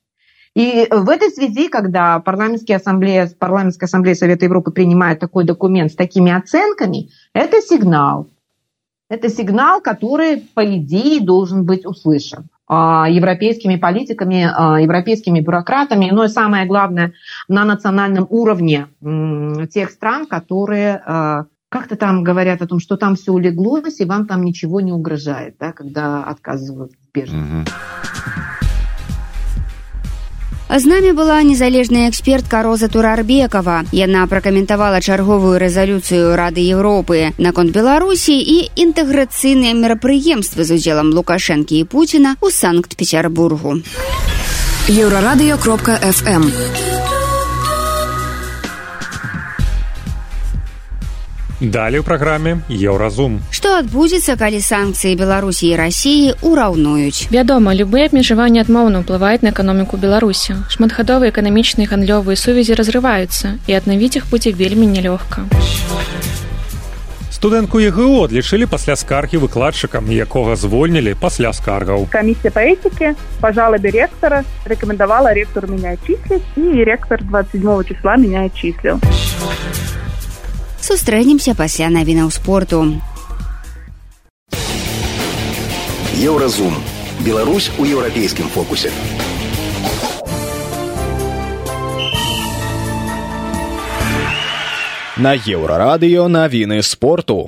И 0.56 0.88
в 0.89 1.10
этой 1.10 1.29
связи, 1.29 1.68
когда 1.68 2.20
парламентская 2.20 2.77
ассамблея, 2.77 3.32
парламентская 3.38 3.88
ассамблея 3.88 4.15
Совета 4.15 4.46
Европы 4.46 4.72
принимает 4.72 5.20
такой 5.20 5.46
документ 5.46 5.91
с 5.91 5.96
такими 5.96 6.32
оценками, 6.32 7.10
это 7.34 7.62
сигнал. 7.62 8.27
Это 9.10 9.29
сигнал, 9.29 9.82
который, 9.82 10.38
по 10.53 10.63
идее, 10.77 11.20
должен 11.22 11.65
быть 11.65 11.86
услышан 11.86 12.48
а, 12.68 13.08
европейскими 13.10 13.75
политиками, 13.75 14.48
а, 14.56 14.79
европейскими 14.79 15.39
бюрократами, 15.39 16.12
но 16.12 16.25
и 16.25 16.29
самое 16.29 16.68
главное, 16.68 17.13
на 17.48 17.65
национальном 17.65 18.27
уровне 18.29 18.88
тех 19.72 19.89
стран, 19.89 20.27
которые 20.27 21.01
а, 21.03 21.46
как-то 21.70 21.96
там 21.96 22.24
говорят 22.24 22.62
о 22.62 22.68
том, 22.68 22.79
что 22.79 22.98
там 22.98 23.15
все 23.15 23.32
улеглось, 23.32 24.00
и 24.00 24.06
вам 24.06 24.27
там 24.27 24.44
ничего 24.44 24.82
не 24.82 24.91
угрожает, 24.91 25.56
да, 25.60 25.72
когда 25.72 26.24
отказывают 26.24 26.91
в 26.94 27.12
беженцах. 27.12 27.74
З 30.78 30.86
намі 30.86 31.12
была 31.12 31.42
незалежная 31.44 32.10
экспертка 32.10 32.62
роза 32.64 32.88
турарбекова. 32.88 33.84
Яна 33.92 34.28
пракаментавала 34.28 35.02
чарговую 35.02 35.58
рэзалюцыю 35.58 36.36
рады 36.38 36.62
Европы. 36.62 37.34
Наконт 37.38 37.74
беларусі 37.74 38.38
і 38.38 38.70
інтэграцыйныя 38.78 39.74
мерапрыемствы 39.74 40.64
з 40.64 40.78
удзелам 40.78 41.10
лукашэнкі 41.10 41.82
і 41.82 41.84
пуціна 41.90 42.38
у 42.42 42.54
санкт-петербургу. 42.54 43.82
Еўрарадыё 44.90 45.58
кропка 45.58 45.98
фм 45.98 46.54
Далее 51.61 52.03
ў 52.03 52.05
праграме 52.05 52.67
еўразум 52.69 53.38
што 53.55 53.79
адбудзецца 53.79 54.35
калі 54.35 54.59
санкцыі 54.59 55.14
беларусі 55.14 55.71
і 55.71 55.79
рассіі 55.79 56.35
ўраўнуюць 56.43 57.31
вядома 57.31 57.75
любые 57.79 58.11
абмежаванні 58.11 58.59
адмоўна 58.64 59.07
ўплываюць 59.07 59.47
на 59.47 59.55
эканоміку 59.55 59.95
беларусі 60.03 60.59
шматгадовыя 60.75 61.31
эканамічныя 61.31 61.87
гандлёвыя 61.87 62.35
сувязі 62.35 62.75
разрываюцца 62.75 63.55
і 63.71 63.79
аднавіць 63.79 64.19
іх 64.19 64.26
будзе 64.35 64.50
вельмі 64.50 64.91
нялёгка 64.99 65.47
студэнтку 67.31 67.79
егу 67.87 68.25
адлічылі 68.26 68.67
пасля 68.67 68.99
скаргі 68.99 69.38
выкладчыкам 69.47 70.11
якога 70.11 70.59
звольнілі 70.59 71.14
пасля 71.14 71.55
скаргаў 71.55 72.11
комиссия 72.11 72.50
по 72.50 72.67
этике 72.67 73.14
по 73.38 73.53
жалобе 73.53 73.95
ректора 73.95 74.43
рекомендовала 74.64 75.31
ректор 75.33 75.71
меня 75.71 75.95
числить 76.03 76.43
и 76.57 76.83
ректор 76.83 77.23
27 77.23 77.85
числа 77.85 78.17
меня 78.17 78.49
числил 78.50 78.99
сустрэнемся 80.88 81.55
пасля 81.55 81.91
навінаў 81.91 82.31
спорту 82.31 82.81
еўразум 86.19 86.75
Беларусь 87.21 87.71
у 87.79 87.85
еўрапейскім 87.85 88.49
фокусе 88.49 88.91
на 95.17 95.35
еўрарадыё 95.35 96.26
навіны 96.29 96.83
спорту 96.83 97.47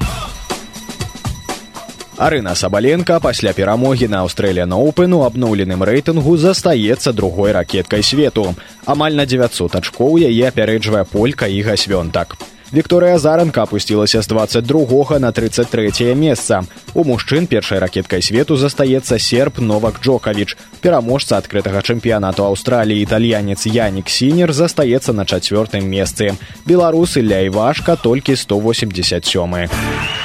Арына 2.16 2.54
Сабаленко 2.54 3.20
пасля 3.20 3.52
перамогі 3.52 4.08
на 4.08 4.22
Аўстраліяна 4.24 4.76
Оупен 4.80 5.12
у 5.12 5.20
абноўленым 5.26 5.84
рэйтынгу 5.84 6.36
застаецца 6.40 7.12
другой 7.12 7.52
ракеткай 7.52 8.02
свету. 8.02 8.54
Амаль 8.86 9.12
на 9.20 9.26
900 9.26 9.76
ачкоў 9.76 10.16
яе 10.24 10.48
апярэджвае 10.48 11.04
полька 11.04 11.44
і 11.46 11.60
гасвёнтак. 11.60 12.38
Вікторыя 12.72 13.18
Заранка 13.18 13.62
апусцілася 13.62 14.22
з 14.22 14.26
22 14.26 15.18
на 15.18 15.32
33 15.32 16.14
месца. 16.14 16.64
У 16.94 17.04
мужчын 17.04 17.46
першай 17.46 17.78
ракеткай 17.78 18.22
свету 18.22 18.56
застаецца 18.56 19.18
серп 19.18 19.58
Новак 19.58 20.02
Джокавіч. 20.02 20.56
Пераможца 20.82 21.38
адкрытага 21.38 21.82
чэмпіянату 21.82 22.42
Аўстраліі 22.42 23.02
італьянец 23.06 23.66
Янік 23.66 24.10
Сінер 24.10 24.52
застаецца 24.52 25.12
на 25.12 25.24
чацвёртым 25.24 25.86
месцы. 25.86 26.34
Беларусы 26.66 27.22
ля 27.22 27.46
Івашка 27.46 27.94
толькі 27.94 28.34
187. 28.34 30.19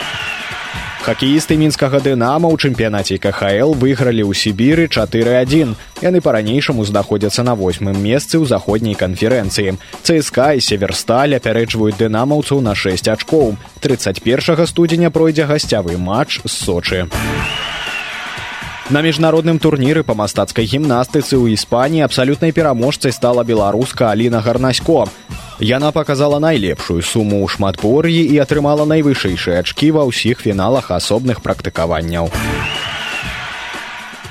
Хакеісты 1.06 1.54
мінскага 1.54 2.00
дынама 2.02 2.50
ў 2.50 2.58
чэмпіянаце 2.58 3.22
КХл 3.22 3.78
выйгралі 3.78 4.26
ў 4.26 4.34
сібіры 4.34 4.90
4-1. 4.90 5.78
Яны 6.02 6.18
па-ранейшаму 6.18 6.82
знаходзяцца 6.82 7.46
на 7.46 7.54
восьмым 7.54 7.94
месцы 7.94 8.34
ў 8.34 8.50
заходняй 8.50 8.98
канферэнцыі. 8.98 9.78
ЦСК 10.02 10.58
і 10.58 10.64
северсталь 10.66 11.38
апярэджваюць 11.38 11.94
дынамаўцаў 11.94 12.58
на 12.58 12.74
6 12.74 13.06
ачкоў. 13.14 13.54
31 13.86 14.66
студзеня 14.66 15.14
пройдзе 15.14 15.46
гасцявы 15.46 15.94
матч 15.94 16.42
з 16.42 16.50
Сочы. 16.50 17.06
На 18.90 18.98
міжнародным 18.98 19.62
турніры 19.62 20.02
па 20.02 20.18
мастацкай 20.18 20.66
гімнастыцы 20.66 21.38
ў 21.38 21.54
іспаніі 21.54 22.02
абсалютнай 22.02 22.50
пераможцай 22.50 23.14
стала 23.14 23.46
беларуска 23.46 24.10
Аліна 24.10 24.42
гарнасько. 24.42 25.06
Яна 25.58 25.88
паказала 25.88 26.36
найлепшую 26.36 27.00
суму 27.00 27.40
ў 27.40 27.48
шматбор'і 27.48 28.20
і 28.28 28.36
атрымала 28.44 28.84
найвышэйшыя 28.84 29.64
ачкі 29.64 29.88
ва 29.96 30.04
ўсіх 30.04 30.44
фіналах 30.44 30.92
асобных 30.92 31.40
практыкаванняў. 31.40 32.28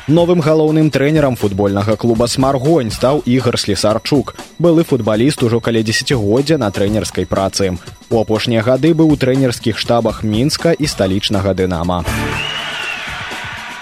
Новым 0.06 0.38
галоўным 0.46 0.94
трэнерам 0.94 1.34
футбольнага 1.34 1.98
клуба 1.98 2.30
смаргонь 2.30 2.94
стаў 2.94 3.26
ігар 3.26 3.58
слесарчук. 3.58 4.36
Былы 4.62 4.86
футбаліст 4.86 5.42
ужо 5.42 5.58
каля 5.58 5.82
десятгоддзя 5.82 6.62
на 6.62 6.70
трэнерскай 6.70 7.26
працы. 7.26 7.74
У 8.14 8.22
апошнія 8.22 8.62
гады 8.62 8.94
быў 8.94 9.10
у 9.10 9.18
трэнерскіх 9.18 9.82
штабах 9.82 10.22
мінска 10.22 10.78
і 10.78 10.86
сталічнага 10.86 11.58
дынама. 11.58 12.06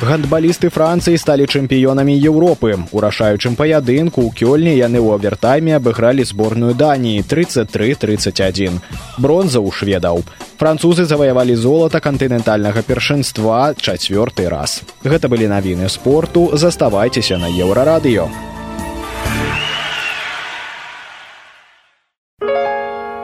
Гандбалісты 0.03 0.67
Францыі 0.67 1.15
сталі 1.15 1.47
чэмпіёнамі 1.47 2.11
Еўропы. 2.11 2.75
У 2.91 2.99
рашаючым 2.99 3.55
паядынку 3.55 4.27
ў 4.27 4.35
кёльні 4.35 4.75
яны 4.75 4.99
ў 4.99 5.15
авертайме 5.15 5.79
абыгралі 5.79 6.27
зборную 6.27 6.75
Даніі 6.75 7.23
33-31. 7.23 8.83
Бронза 9.15 9.63
ў 9.63 9.71
шведаў. 9.71 10.27
Французы 10.59 11.07
заваявалі 11.07 11.55
золата 11.55 12.03
кантынентальнага 12.03 12.83
першынства 12.83 13.71
чацвёрты 13.79 14.51
раз. 14.51 14.83
Гэта 15.07 15.31
былі 15.31 15.47
навіны 15.47 15.87
спорту, 15.87 16.51
заставайцеся 16.51 17.39
на 17.39 17.47
еўрарадыё. 17.47 18.27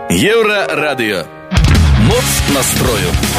Еўрарадыё. 0.10 1.28
Моц 2.08 2.30
настрою. 2.56 3.39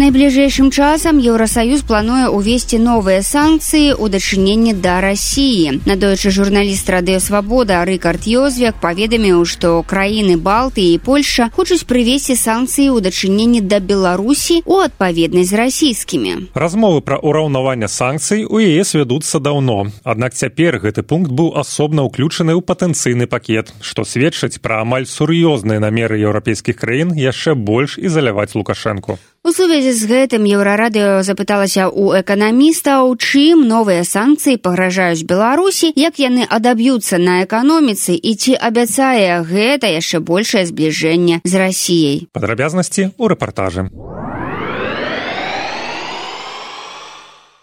Найбліжэйшым 0.00 0.70
часам 0.72 1.20
Еўросаюз 1.20 1.84
плануе 1.84 2.24
ўвесці 2.32 2.80
новыя 2.80 3.20
санкцыі 3.20 3.92
ў 3.92 4.08
дачыненні 4.08 4.72
да 4.80 5.04
рассіі. 5.04 5.84
Надоечы 5.84 6.32
журналіст 6.32 6.88
радыёвабода 6.88 7.84
Рыкард 7.84 8.24
Йозвяк 8.24 8.80
паведаміў, 8.80 9.44
што 9.44 9.84
краіны 9.84 10.40
Балтыі 10.40 10.96
і 10.96 10.98
Польша 10.98 11.52
хочуць 11.52 11.84
прывесці 11.84 12.32
санкцыі 12.40 12.88
ў 12.88 13.04
дачыненні 13.04 13.60
да 13.60 13.84
Беларусі 13.84 14.64
у 14.64 14.80
адпаведнасць 14.80 15.52
з 15.52 15.60
расійскімі. 15.60 16.56
Размовы 16.56 17.04
пра 17.04 17.20
ўраўнаванне 17.20 17.86
санкцый 17.86 18.48
у 18.48 18.64
яе 18.64 18.88
свядуцца 18.88 19.44
даўно. 19.44 19.92
Аднак 20.08 20.32
цяпер 20.32 20.80
гэты 20.80 21.04
пункт 21.04 21.28
быў 21.36 21.52
асобна 21.60 22.08
ўключаны 22.08 22.56
ў 22.56 22.64
патэнцыйны 22.64 23.28
пакет, 23.28 23.76
што 23.84 24.08
сведчыць 24.08 24.56
пра 24.56 24.80
амаль 24.88 25.04
сур'ёзныя 25.04 25.84
намеры 25.84 26.16
еўрапейскіх 26.16 26.80
краін 26.80 27.12
яшчэ 27.12 27.52
больш 27.52 28.00
ізаляваць 28.00 28.56
лукашэнку. 28.56 29.20
У 29.47 29.51
сувязі 29.55 29.93
з 29.95 30.07
гэтым 30.11 30.43
еўрарадыё 30.43 31.23
запыталася 31.23 31.87
ў 31.87 32.19
эканамістаў, 32.19 33.15
чым 33.15 33.63
новыя 33.63 34.03
санкцыі 34.03 34.59
пагражаюць 34.59 35.23
Беларусі, 35.23 35.87
як 35.95 36.19
яны 36.19 36.43
адаб'юцца 36.43 37.15
на 37.15 37.47
эканоміцы 37.47 38.19
і 38.19 38.35
ці 38.35 38.59
абяцае 38.59 39.39
гэта 39.47 39.87
яшчэ 39.87 40.19
большае 40.19 40.67
збліжэнне 40.67 41.39
з 41.47 41.53
рассіяй. 41.63 42.27
Падрабязнасці 42.35 43.15
ў 43.15 43.23
рэпартажы. 43.31 43.87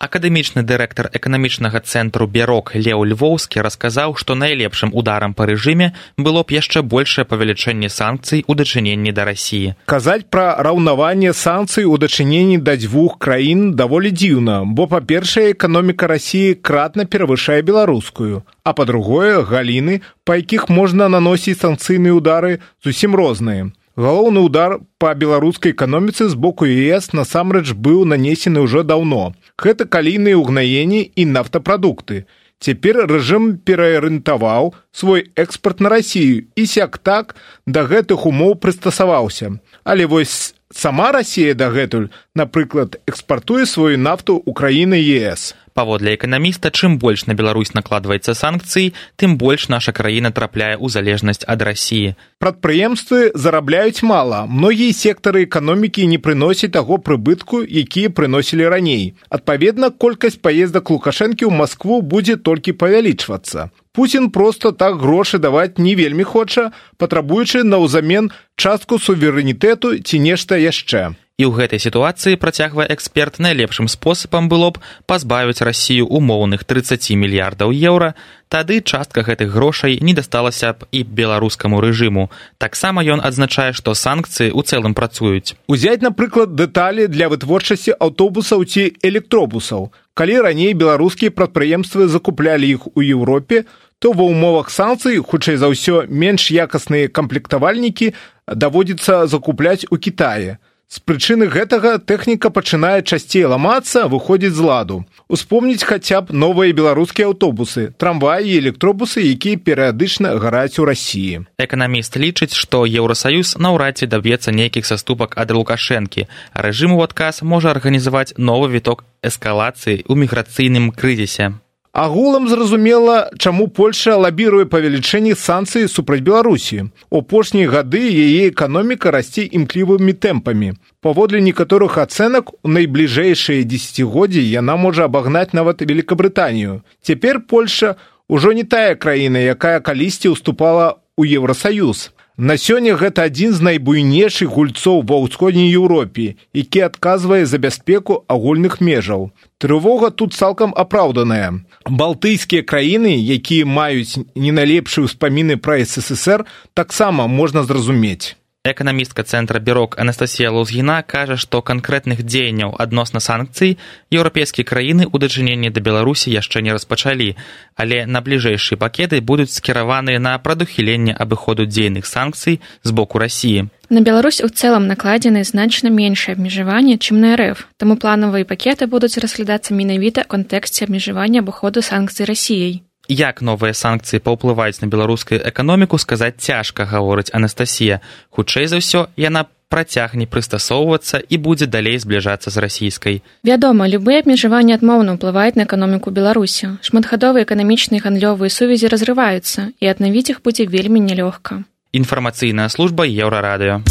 Акадэмічны 0.07 0.63
дырэктар 0.69 1.09
эканамічнага 1.19 1.81
цэнтру 1.81 2.27
бярок 2.37 2.73
леў 2.77 3.05
львоўскі 3.11 3.65
расказаў 3.67 4.17
што 4.21 4.37
найлепшым 4.39 4.95
ударам 5.01 5.35
па 5.39 5.49
рэжыме 5.51 5.91
было 6.17 6.43
б 6.45 6.57
яшчэ 6.57 6.83
большее 6.95 7.25
павелічэнне 7.31 7.91
санкцый 7.97 8.45
у 8.47 8.57
дачыненні 8.61 9.15
да 9.19 9.27
рассіі 9.29 9.75
казаць 9.95 10.27
пра 10.31 10.47
раўнаванне 10.69 11.33
санкцый 11.43 11.85
у 11.85 11.97
дачыненні 12.07 12.59
да 12.59 12.77
дзвюх 12.81 13.19
краін 13.19 13.71
даволі 13.83 14.13
дзіўна 14.15 14.59
бо 14.79 14.89
па-першае 14.97 15.47
эканоміка 15.53 16.11
рассіі 16.15 16.59
кратна 16.71 17.05
перавышае 17.05 17.63
беларускую 17.63 18.43
а 18.65 18.73
па-другое 18.73 19.45
галіны 19.55 20.01
па 20.25 20.41
якіх 20.43 20.69
можна 20.69 21.09
наносіць 21.17 21.61
санкцыйныя 21.63 22.21
ўдары 22.21 22.53
зусім 22.85 23.17
розныя 23.23 23.73
галоўны 23.97 24.41
удар 24.45 24.79
па 24.99 25.15
беларускай 25.15 25.73
эканоміцы 25.73 26.29
з 26.29 26.35
боку 26.35 26.67
ес 26.67 27.13
насамрэч 27.13 27.75
быў 27.75 28.05
нанесены 28.05 28.65
ўжо 28.67 28.83
даўно. 28.83 29.35
Гэта 29.59 29.87
калійныя 29.87 30.39
ўгнаенні 30.39 31.03
і 31.15 31.23
нафтапрадукты. 31.31 32.27
Цяпер 32.65 33.05
рэжым 33.11 33.59
пераарыентаваў 33.61 34.75
свой 34.91 35.29
экспарт 35.37 35.81
на 35.81 35.89
рассію 35.93 36.47
і 36.57 36.63
сяк 36.67 36.99
так 36.99 37.37
да 37.67 37.85
гэтых 37.85 38.27
умоў 38.27 38.57
прыстасаваўся. 38.57 39.59
Але 39.85 40.07
вось 40.07 40.55
сама 40.73 41.13
расія 41.13 41.55
дагэтуль 41.55 42.09
напрыклад 42.35 43.01
экспартуе 43.07 43.67
сваю 43.67 43.99
нафту 43.99 44.39
ў 44.41 44.51
краіны 44.53 44.99
ес. 45.01 45.55
Паводле 45.75 46.15
эканаміста 46.15 46.71
чым 46.71 46.99
больш 47.03 47.27
на 47.27 47.35
беларусь 47.35 47.75
накладваецца 47.75 48.35
санкцыі 48.39 48.95
тым 49.19 49.37
больш 49.37 49.67
наша 49.69 49.91
краіна 49.93 50.31
трапляе 50.31 50.79
ў 50.79 50.87
залежнасць 50.87 51.43
ад 51.47 51.67
рассіі 51.67 52.15
прадпрыемствы 52.39 53.35
зарабляюць 53.35 54.07
мала. 54.07 54.47
Многія 54.47 54.95
сектары 54.95 55.45
эканомікі 55.45 56.07
не 56.07 56.19
прыносяць 56.19 56.75
таго 56.75 56.99
прыбытку 56.99 57.63
якія 57.67 58.11
прыносілі 58.11 58.71
раней. 58.71 59.15
Адпаведна 59.29 59.91
колькасць 59.91 60.39
паездак 60.39 60.91
лукашэнкі 60.95 61.49
ў 61.49 61.53
москву 61.53 62.03
будзе 62.03 62.37
толькі 62.37 62.79
павялічвацца 62.79 63.71
Пусін 63.95 64.31
проста 64.35 64.73
так 64.75 64.99
грошы 64.99 65.39
даваць 65.39 65.79
не 65.79 65.95
вельмі 65.95 66.27
хоча, 66.27 66.73
патрабуючы 66.99 67.63
наўзамен 67.63 68.33
частку 68.59 68.99
суверэнітэту 68.99 70.03
ці 70.03 70.19
нешта 70.19 70.59
яшчэ. 70.59 71.15
І 71.35 71.47
ў 71.47 71.55
гэтай 71.55 71.79
сітуацыі 71.83 72.39
працягвае 72.39 72.87
эксперт 72.95 73.39
найлепшым 73.43 73.87
спосабам 73.91 74.47
было 74.51 74.75
б 74.75 74.83
пазбавіць 75.11 75.67
рассію 75.67 76.07
умоўных 76.07 76.63
30 76.63 77.11
мільярдаў 77.19 77.75
еўра, 77.75 78.15
тады 78.47 78.79
частка 78.83 79.27
гэтых 79.27 79.51
грошай 79.51 79.99
не 79.99 80.15
дасталася 80.15 80.75
б 80.79 80.87
і 80.95 81.03
беларускаму 81.03 81.83
рэжыму. 81.83 82.31
Таксама 82.59 83.03
ён 83.03 83.19
адзначае, 83.23 83.75
што 83.75 83.99
санкцыі 83.99 84.55
ў 84.55 84.63
цэлым 84.63 84.95
працуюць. 84.95 85.59
Узяць, 85.67 86.07
напрыклад, 86.07 86.55
дэталі 86.55 87.11
для 87.11 87.27
вытворчасці 87.27 87.99
аўтобусаў 87.99 88.63
ці 88.67 88.95
электробусаў. 89.03 89.91
Калі 90.15 90.35
раней 90.47 90.71
беларускія 90.79 91.35
прадпрыемствы 91.35 92.07
закуплялі 92.07 92.71
іх 92.71 92.87
у 92.95 93.03
Еўропе, 93.03 93.67
то 94.05 94.13
ва 94.13 94.29
ўмовах 94.29 94.69
санкцый 94.69 95.17
хутчэй 95.25 95.57
за 95.57 95.73
ўсё 95.73 96.05
менш 96.13 96.53
якасныя 96.53 97.09
камплектавальнікі 97.09 98.13
даводзіцца 98.45 99.25
закупляць 99.33 99.89
у 99.89 99.97
Кітае. 99.97 100.61
З 100.93 101.01
прычыны 101.01 101.49
гэтага 101.49 101.97
тэхніка 101.97 102.53
пачынае 102.53 103.01
часцей 103.01 103.49
ламацца, 103.49 104.05
выходзіць 104.13 104.53
з 104.53 104.61
ладу. 104.61 104.99
Успомніць 105.33 105.89
хаця 105.89 106.21
б 106.21 106.37
новыя 106.37 106.77
беларускія 106.77 107.33
аўтобусы, 107.33 107.97
трамваі 107.97 108.45
і 108.45 108.61
электробусы, 108.61 109.25
якія 109.25 109.57
перыядычна 109.57 110.37
гараць 110.37 110.77
у 110.77 110.85
рассіі. 110.85 111.49
Эканаміст 111.57 112.21
лічыць, 112.21 112.53
што 112.53 112.85
Еўросаюз 112.85 113.57
наўрад 113.57 114.05
ці 114.05 114.13
даб'ецца 114.13 114.53
нейкіх 114.53 114.85
саступак 114.85 115.41
ад 115.41 115.57
лукашэнкі, 115.57 116.29
рэжым 116.53 116.93
у 116.93 117.01
адказ 117.01 117.41
можа 117.41 117.73
арганізаваць 117.73 118.37
новы 118.37 118.69
віток 118.69 119.09
эскалацыі 119.25 120.05
ў 120.05 120.13
міграцыйным 120.13 120.93
крызісе. 120.93 121.57
Агулам 121.94 122.48
зразумела, 122.48 123.32
чаму 123.38 123.68
Польша 123.68 124.14
лабіруе 124.16 124.70
павелічэнне 124.70 125.34
санкцыі 125.34 125.90
супраць 125.90 126.22
Беларусі. 126.22 126.94
У 127.10 127.26
апошнія 127.26 127.66
гады 127.68 128.00
яе 128.06 128.54
эканоміка 128.54 129.10
расце 129.10 129.50
імклівымі 129.50 130.14
тэмпамі. 130.14 130.78
Паводле 131.02 131.42
некаторых 131.42 131.98
ацэнак 131.98 132.54
у 132.62 132.70
найбліжэйшыя 132.70 133.66
дзегоддзі 133.66 134.46
яна 134.46 134.78
можа 134.78 135.10
абагнаць 135.10 135.52
нават 135.58 135.82
Великабрытанію. 135.82 136.86
Цяпер 137.02 137.42
Польша 137.50 137.98
ўжо 138.30 138.54
не 138.54 138.64
тая 138.64 138.94
краіна, 138.94 139.42
якая 139.42 139.82
калісьці 139.82 140.38
ўступала 140.38 141.02
ў 141.18 141.42
Еўросаюз. 141.42 142.13
На 142.37 142.57
сёння 142.59 142.97
гэта 142.99 143.31
адзін 143.31 143.53
з 143.55 143.63
найбуйнейшых 143.63 144.51
гульцоў 144.51 145.07
ва 145.07 145.23
ўсходняй 145.23 145.71
Еўропе, 145.71 146.35
які 146.51 146.83
адказвае 146.91 147.47
за 147.47 147.63
бяспеку 147.63 148.27
агульных 148.27 148.81
межаў. 148.83 149.31
Трывога 149.63 150.11
тут 150.11 150.35
цалкам 150.35 150.75
апраўданая. 150.75 151.63
Балтыйскія 151.87 152.67
краіны, 152.67 153.15
якія 153.15 153.63
маюць 153.63 154.19
не 154.35 154.51
найлепшыя 154.51 155.07
ўспаміны 155.07 155.63
пра 155.63 155.79
ССР, 155.87 156.43
таксама 156.75 157.31
можна 157.31 157.63
зразумець. 157.63 158.35
Эканамістка 158.66 159.24
цэнтра 159.24 159.60
бюрок 159.60 159.96
Анастасія 159.98 160.52
Лузгіна 160.52 161.02
кажа, 161.02 161.38
што 161.40 161.62
канкрэтных 161.64 162.20
дзеянняў 162.28 162.76
адносна 162.76 163.24
санкцый 163.24 163.80
еўрапейскія 164.12 164.68
краіны 164.68 165.08
ў 165.08 165.16
дачыненні 165.16 165.72
да 165.72 165.80
Беларусі 165.80 166.28
яшчэ 166.28 166.60
не 166.68 166.76
распачалі, 166.76 167.40
але 167.80 168.04
на 168.04 168.20
бліжэйшыя 168.20 168.76
пакеты 168.76 169.22
будуць 169.24 169.56
скіраваныя 169.56 170.20
на 170.20 170.36
прадухіленне 170.44 171.16
абыходу 171.16 171.64
дзейных 171.64 172.04
санкцый 172.04 172.60
з 172.84 172.92
боку 172.92 173.24
рассіі. 173.24 173.72
На 173.88 174.04
Беларусь 174.04 174.44
у 174.44 174.52
цэлым 174.52 174.92
накладзены 174.92 175.48
значна 175.48 175.88
меншае 175.88 176.36
абмежаванне, 176.36 177.00
чым 177.00 177.24
на 177.24 177.40
РФ, 177.40 177.64
таму 177.80 177.96
планавыя 177.96 178.44
пакеты 178.44 178.92
будуць 178.92 179.16
разглядацца 179.24 179.72
менавіта 179.72 180.28
ў 180.28 180.36
кантэксце 180.36 180.84
абмежавання 180.84 181.48
абыходу 181.48 181.80
санкцый 181.80 182.28
рассіяй. 182.28 182.84
Як 183.10 183.42
новыя 183.42 183.74
санкцыі 183.74 184.22
паўплываюць 184.22 184.82
на 184.82 184.88
беларускую 184.88 185.42
эканоміку 185.42 185.98
сказаць 185.98 186.38
цяжка 186.38 186.86
гаворыць 186.86 187.34
Анастасія. 187.34 188.06
Хутчэй 188.30 188.70
за 188.70 188.78
ўсё 188.78 189.10
яна 189.18 189.50
працягне 189.70 190.26
прыстасоўвацца 190.26 191.22
і 191.30 191.38
будзе 191.38 191.66
далей 191.66 191.98
збліжацца 191.98 192.50
з 192.50 192.58
расійскай. 192.58 193.22
Вядома, 193.46 193.90
любыя 193.90 194.22
абмежаванні 194.26 194.74
адмоўна 194.78 195.18
ўплываюць 195.18 195.58
на 195.58 195.66
эканоміку 195.70 196.10
Беларусі. 196.14 196.82
Шматгадовыя 196.82 197.46
эканамічныя 197.46 198.02
гандлёвыя 198.02 198.50
сувязі 198.50 198.90
разрываюцца 198.90 199.74
і 199.78 199.86
аднавіць 199.90 200.34
іх 200.34 200.42
будзе 200.42 200.66
вельмі 200.66 201.02
нялёгка. 201.02 201.66
Інфармацыйная 201.94 202.70
служба 202.70 203.06
еўрарадыё. 203.06 203.82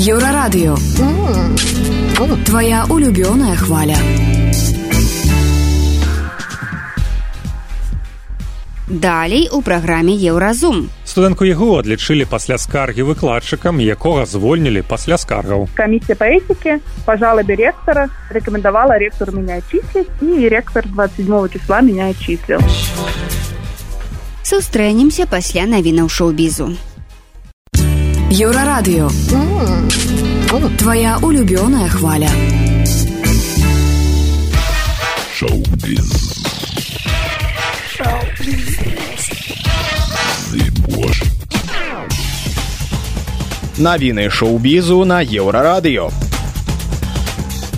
Еўрарадыё. 0.00 0.76
Твая 2.44 2.84
улюбёная 2.88 3.56
хваля. 3.56 4.27
Далей 8.88 9.48
у 9.50 9.62
праграме 9.62 10.12
еўразум. 10.12 10.90
Студэнтку 11.08 11.48
ягу 11.48 11.80
адлічылі 11.80 12.28
пасля 12.28 12.58
скаргі 12.60 13.08
выкладчыкам, 13.08 13.80
якога 13.80 14.26
звольнілі 14.28 14.82
пасля 14.84 15.16
скаргаў. 15.16 15.68
Комиссия 15.74 16.14
по 16.14 16.24
этике 16.24 16.80
по 17.06 17.16
жалобе 17.16 17.56
ректора 17.56 18.10
рекомендовала 18.28 18.98
ректору 18.98 19.32
меня 19.32 19.56
отчислить, 19.56 20.08
и 20.20 20.48
ректор 20.48 20.84
27 20.86 21.48
числа 21.48 21.80
меня 21.80 22.08
отчислил. 22.08 22.60
Сустрэнемся 24.42 25.24
пасля 25.26 25.64
навінаў 25.64 26.08
шоу-бізу. 26.12 26.76
Еўрарадыё. 28.28 29.08
Твая 30.76 31.16
улюбёная 31.22 31.88
хваля. 31.88 32.28
Шоу-біз. 35.32 36.47
Навіны 43.79 44.29
шоу-бізу 44.31 45.03
на 45.03 45.19
еўрарадыё. 45.23 46.07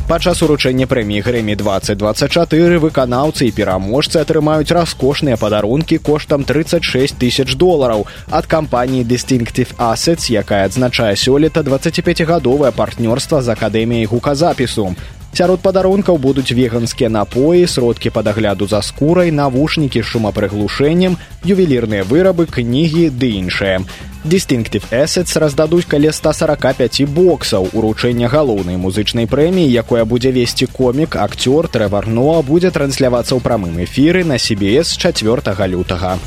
Падчас 0.06 0.42
уручэння 0.46 0.86
прэміі 0.92 1.24
грэмі 1.26 1.56
2024 1.58 2.78
выканаўцы 2.84 3.48
і 3.48 3.56
пераможцы 3.58 4.22
атрымаюць 4.22 4.70
раскошныя 4.70 5.40
падарункі 5.42 5.98
коштам 5.98 6.44
36 6.46 7.18
тысяч 7.18 7.56
долараў 7.56 8.06
ад 8.30 8.46
кампаніі 8.46 9.08
Distinctive 9.08 9.74
Assets, 9.82 10.30
якая 10.30 10.70
адзначае 10.70 11.16
сёлета 11.16 11.66
25гадовае 11.66 12.70
партнёрства 12.70 13.42
з 13.42 13.50
акадэміяй 13.58 14.06
гуказапісу. 14.06 14.94
Сярод 15.34 15.62
падарункаў 15.64 16.18
будуць 16.20 16.52
веганскія 16.52 17.08
напоі, 17.10 17.64
сродкі 17.64 18.12
па 18.12 18.22
дагляду 18.22 18.68
за 18.68 18.82
скурай, 18.84 19.32
навушнікі 19.32 20.04
з 20.04 20.06
шумапрыглушэннем, 20.06 21.16
ювелірныя 21.48 22.04
вырабы, 22.04 22.52
кнігі 22.52 23.08
ды 23.16 23.40
іншае. 23.40 23.80
Distinctive 24.28 24.92
Assets 24.92 25.40
раздадуць 25.40 25.88
каля 25.88 26.12
145 26.12 27.08
боксаў. 27.08 27.72
Уручэння 27.72 28.28
галоўнай 28.28 28.76
музычнай 28.76 29.26
прэміі, 29.26 29.72
якое 29.72 30.04
будзе 30.04 30.36
весці 30.36 30.68
комік, 30.68 31.16
акцёр 31.16 31.72
Трэварно 31.72 32.44
будзе 32.44 32.70
транслявацца 32.70 33.34
ў 33.34 33.40
прамым 33.40 33.80
эфіры 33.88 34.28
на 34.28 34.36
CBS 34.36 35.00
4 35.00 35.56
лютага. 35.72 36.20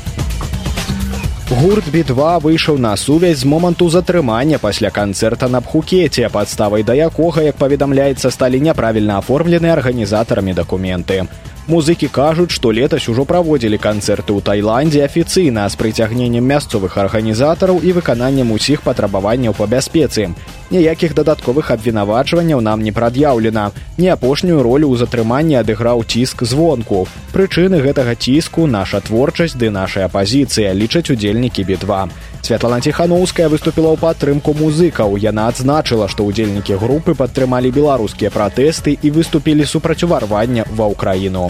Гурт 1.50 1.88
B2 1.90 2.40
выйшаў 2.40 2.78
на 2.78 2.96
сувязь 2.96 3.42
з 3.42 3.44
моманту 3.44 3.90
затрымання 3.90 4.58
пасля 4.58 4.90
канцэрта 4.90 5.48
на 5.48 5.60
пхукеце, 5.60 6.28
падставай 6.30 6.82
да 6.86 6.94
якога, 6.94 7.42
як 7.42 7.56
паведамляецца, 7.58 8.30
сталі 8.30 8.60
няправільна 8.60 9.18
аформлены 9.18 9.68
арганізатарамі 9.74 10.54
дакументы. 10.54 11.26
Музыкі 11.67 12.07
кажуць, 12.13 12.51
што 12.53 12.69
летась 12.69 13.07
ужо 13.09 13.23
праводзілі 13.25 13.77
канцэрты 13.81 14.29
ў 14.37 14.45
Тайландзе 14.45 15.01
афіцыйна 15.01 15.65
з 15.65 15.79
прыцягненнем 15.81 16.45
мясцовых 16.45 16.93
арганізатараў 17.01 17.81
і 17.81 17.93
выкананнем 17.97 18.53
усіх 18.53 18.85
патрабаванняў 18.85 19.57
па 19.57 19.65
бяспецы. 19.65 20.29
Ніякіх 20.69 21.17
дадатковых 21.17 21.73
абвінавачванняў 21.73 22.61
нам 22.61 22.85
не 22.85 22.93
прад'яўлена. 22.93 23.71
Не 23.97 24.13
апошнюю 24.13 24.61
ролю 24.61 24.93
ў 24.93 25.01
затрыманні 25.01 25.57
адыграў 25.57 26.05
ціск 26.05 26.45
звонку. 26.45 27.07
Прычыны 27.33 27.81
гэтага 27.81 28.13
ціску 28.13 28.69
наша 28.69 29.01
творчасць 29.01 29.57
ды 29.57 29.73
нашая 29.73 30.05
пазіцыя 30.05 30.69
лічаць 30.69 31.09
удзельнікі 31.09 31.65
бітва. 31.65 32.05
Святлана 32.45 32.77
Тханаўская 32.77 33.49
выступіла 33.49 33.89
ў 33.89 33.97
падтрымку 33.97 34.53
музыкаў. 34.53 35.17
Яна 35.17 35.49
адзначыла, 35.49 36.05
што 36.05 36.29
ўдзельнікі 36.29 36.77
групы 36.77 37.17
падтрымалі 37.17 37.73
беларускія 37.73 38.29
пратэсты 38.29 38.93
і 39.01 39.09
выступілі 39.15 39.65
супраць 39.65 40.05
уварвання 40.05 40.69
ва 40.77 40.85
ўкраіну. 40.93 41.49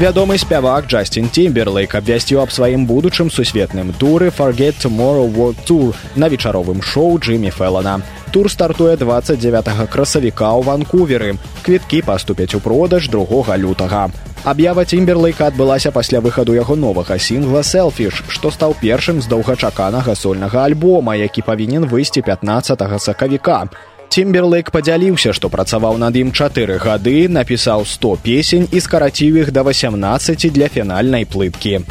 Вядомы 0.00 0.38
спявак 0.40 0.88
Джасцін 0.88 1.28
Тимберлейк 1.28 1.92
абвясціў 1.92 2.40
аб 2.40 2.48
сваім 2.56 2.88
будучым 2.88 3.28
сусветным 3.28 3.92
туры 3.92 4.32
Forget 4.32 4.80
Tomorrow 4.80 5.28
World 5.28 5.60
Tour 5.68 5.92
на 6.16 6.32
вечаровым 6.32 6.80
шоу 6.80 7.20
Джиммі 7.20 7.52
Феллана. 7.52 8.00
Тур 8.32 8.48
стартуе 8.48 8.96
29 8.96 9.92
красавіка 9.92 10.56
ў 10.56 10.64
Ванкуверы. 10.64 11.36
Квіткі 11.60 12.00
паступяць 12.08 12.56
у 12.56 12.64
продаж 12.64 13.12
другога 13.12 13.60
лютага. 13.60 14.08
Аб'ява 14.40 14.86
Тимберлейка 14.88 15.50
адбылася 15.52 15.90
пасля 15.92 16.20
выхаду 16.24 16.54
яго 16.56 16.72
новага 16.72 17.18
сінгла 17.20 17.60
«Селфіш», 17.60 18.22
што 18.32 18.48
стаў 18.48 18.72
першым 18.80 19.20
з 19.20 19.28
доўгачаканага 19.28 20.14
сольнага 20.16 20.64
альбома, 20.64 21.12
які 21.12 21.44
павінен 21.44 21.84
выйсці 21.84 22.24
15 22.24 22.80
сакавіка. 23.04 23.68
Тимберлейк 24.08 24.72
падзяліўся, 24.72 25.36
што 25.36 25.52
працаваў 25.52 26.00
над 26.00 26.16
ім 26.16 26.32
чатыры 26.32 26.80
гады, 26.80 27.28
напісаў 27.28 27.84
100 27.84 28.16
песень 28.24 28.66
і 28.72 28.80
скараціў 28.80 29.44
іх 29.44 29.52
да 29.52 29.60
18 29.60 30.48
для 30.48 30.72
фінальнай 30.72 31.28
плыткі. 31.28 31.84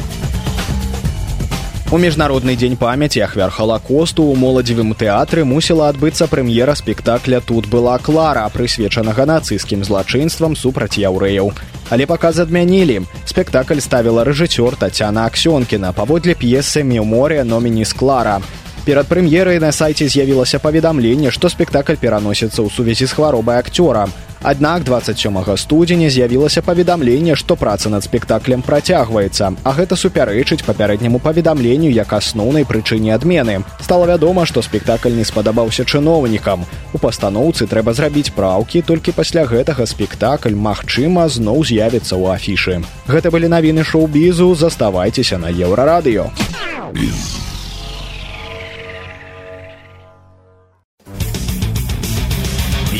У 1.90 1.98
міжнародны 1.98 2.58
дзень 2.58 2.74
памяці 2.76 3.22
ахвяр 3.30 3.50
халакосту 3.54 4.26
ў 4.26 4.34
моладзевым 4.34 4.90
тэатры 4.98 5.46
мусіла 5.46 5.88
адбыцца 5.94 6.26
прэм'ера 6.26 6.74
спектакля 6.74 7.40
тут 7.40 7.70
была 7.70 7.98
клара 7.98 8.46
прысвечанага 8.50 9.26
нацысцкім 9.26 9.82
злачынствам 9.86 10.54
супраць 10.58 10.98
яўрэяў 10.98 11.54
але 11.89 12.05
паказ 12.05 12.39
адмянілі 12.39 13.01
спектакль 13.25 13.81
ставіла 13.83 14.25
рэжысёр 14.25 14.75
татяна 14.75 15.25
аксёнкіна 15.29 15.93
паводле 15.93 16.33
п'есы 16.33 16.83
меморыя 16.83 17.43
номініс 17.43 17.93
клара 17.93 18.41
перад 18.85 19.07
прэм'ерай 19.07 19.59
на 19.59 19.71
сайце 19.71 20.07
з'явілася 20.07 20.59
паведамленне 20.59 21.31
што 21.31 21.49
спектакль 21.49 21.99
пераносіцца 21.99 22.61
ў 22.61 22.69
сувязі 22.69 23.05
з 23.05 23.13
хваробай 23.17 23.59
акцёра 23.59 24.07
Аднак 24.45 24.83
27 24.83 25.57
студзеня 25.57 26.09
з'явілася 26.09 26.61
паведамленне, 26.61 27.33
што 27.33 27.55
праца 27.57 27.89
над 27.89 28.03
спектаклем 28.05 28.61
працягваецца, 28.61 29.57
а 29.63 29.71
гэта 29.73 29.97
супярэчыць 29.97 30.61
папярэдняму 30.61 31.17
паведамленню 31.17 31.89
як 31.89 32.13
асноўнай 32.13 32.61
прычыне 32.61 33.15
адмены. 33.15 33.63
Стала 33.81 34.05
вядома, 34.05 34.45
што 34.45 34.61
спектакль 34.61 35.17
не 35.17 35.25
спадабаўся 35.25 35.81
чыноўнікам. 35.81 36.61
У 36.93 37.01
пастаноўцы 37.01 37.65
трэба 37.65 37.97
зрабіць 37.97 38.37
праўкі, 38.37 38.85
толькі 38.85 39.17
пасля 39.17 39.49
гэтага 39.49 39.89
спектакль, 39.89 40.53
магчыма, 40.53 41.25
зноў 41.25 41.65
з'явіцца 41.65 42.13
ў 42.13 42.37
афішы. 42.37 42.85
Гэта 43.09 43.33
былі 43.33 43.49
навіны 43.49 43.81
шоу-бізу, 43.81 44.53
заставайцеся 44.53 45.41
на 45.41 45.49
еўрарадыё. 45.49 46.29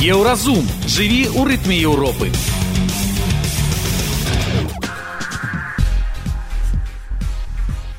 Еўразум 0.00 0.64
жыві 0.88 1.28
ў 1.28 1.44
рытме 1.44 1.76
Еўропы. 1.76 2.32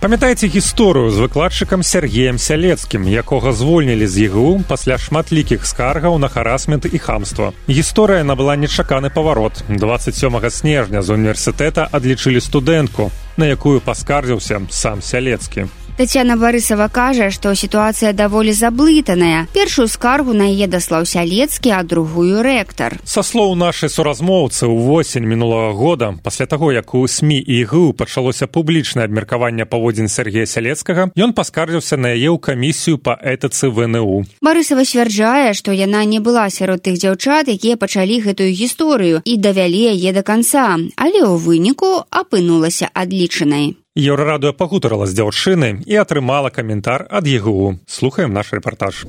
Памятаеце 0.01 0.49
гісторыю 0.49 1.13
з 1.13 1.21
выкладчыкам 1.21 1.85
Сергеем 1.85 2.41
сялецкім, 2.41 3.05
якога 3.05 3.53
звольнілі 3.53 4.09
з 4.09 4.33
ЕГУ 4.33 4.65
пасля 4.65 4.97
шматлікіх 4.97 5.61
скаргаў 5.61 6.17
на 6.17 6.25
харасмент 6.25 6.89
і 6.89 6.97
хамства. 6.97 7.53
Гісторыя 7.69 8.25
набыла 8.25 8.57
нечаканы 8.57 9.13
паварот. 9.13 9.61
27 9.69 10.41
снежня 10.49 11.05
з 11.05 11.13
універсітэта 11.13 11.85
адлічылі 11.85 12.41
студэнтку, 12.41 13.11
на 13.37 13.45
якую 13.45 13.77
паскардзіўся 13.77 14.65
сам 14.73 15.05
сялецкі. 15.05 15.69
Тацяна 16.01 16.33
Барысава 16.33 16.87
кажа, 16.89 17.29
што 17.29 17.53
сітуацыя 17.53 18.09
даволі 18.09 18.49
заблытаная. 18.57 19.45
Першую 19.53 19.85
скаргу 19.85 20.33
на 20.33 20.47
яе 20.49 20.65
даслаў 20.65 21.05
сялецкі, 21.05 21.69
а 21.77 21.83
другую 21.85 22.41
рэктар. 22.41 22.97
Са 23.05 23.21
слоў 23.21 23.53
нашай 23.53 23.85
суразмоўцы 23.85 24.65
ў 24.65 24.73
восень 24.81 25.29
мінулага 25.29 25.77
года, 25.77 26.17
пасля 26.25 26.49
таго, 26.49 26.71
як 26.73 26.95
у 26.97 27.05
СМі 27.05 27.37
і 27.37 27.53
ігу 27.61 27.93
пачалося 27.93 28.49
публічнае 28.49 29.05
абмеркаванне 29.05 29.69
паводзін 29.69 30.09
Сергея 30.09 30.49
Сялецкага, 30.49 31.13
ён 31.13 31.37
паскардзіўся 31.37 32.01
на 32.01 32.17
яе 32.17 32.33
ў 32.33 32.41
камісію 32.41 32.97
па 32.97 33.13
этыцы 33.21 33.69
ВНУ. 33.69 34.25
Барысава 34.41 34.81
сцвярджае, 34.89 35.53
што 35.53 35.69
яна 35.69 36.01
не 36.09 36.17
была 36.17 36.49
сярод 36.49 36.81
тых 36.81 36.97
дзяўчат, 36.97 37.45
якія 37.45 37.77
пачалі 37.77 38.25
гэтую 38.25 38.49
гісторыю 38.49 39.21
і 39.21 39.37
давялі 39.37 39.93
яе 39.93 40.17
да 40.17 40.25
канца, 40.25 40.81
але 40.97 41.21
ў 41.21 41.37
выніку 41.37 42.09
апынулася 42.09 42.89
адлічанай. 42.89 43.77
Еўрарадыё 43.96 44.52
пагутарыла 44.52 45.06
з 45.08 45.16
дзяўчыны 45.18 45.82
і 45.86 45.94
атрымала 46.02 46.50
каментар 46.50 47.08
ад 47.10 47.24
ЕГУ. 47.26 47.80
Слухаем 47.88 48.32
наш 48.32 48.52
рэпартаж. 48.52 49.06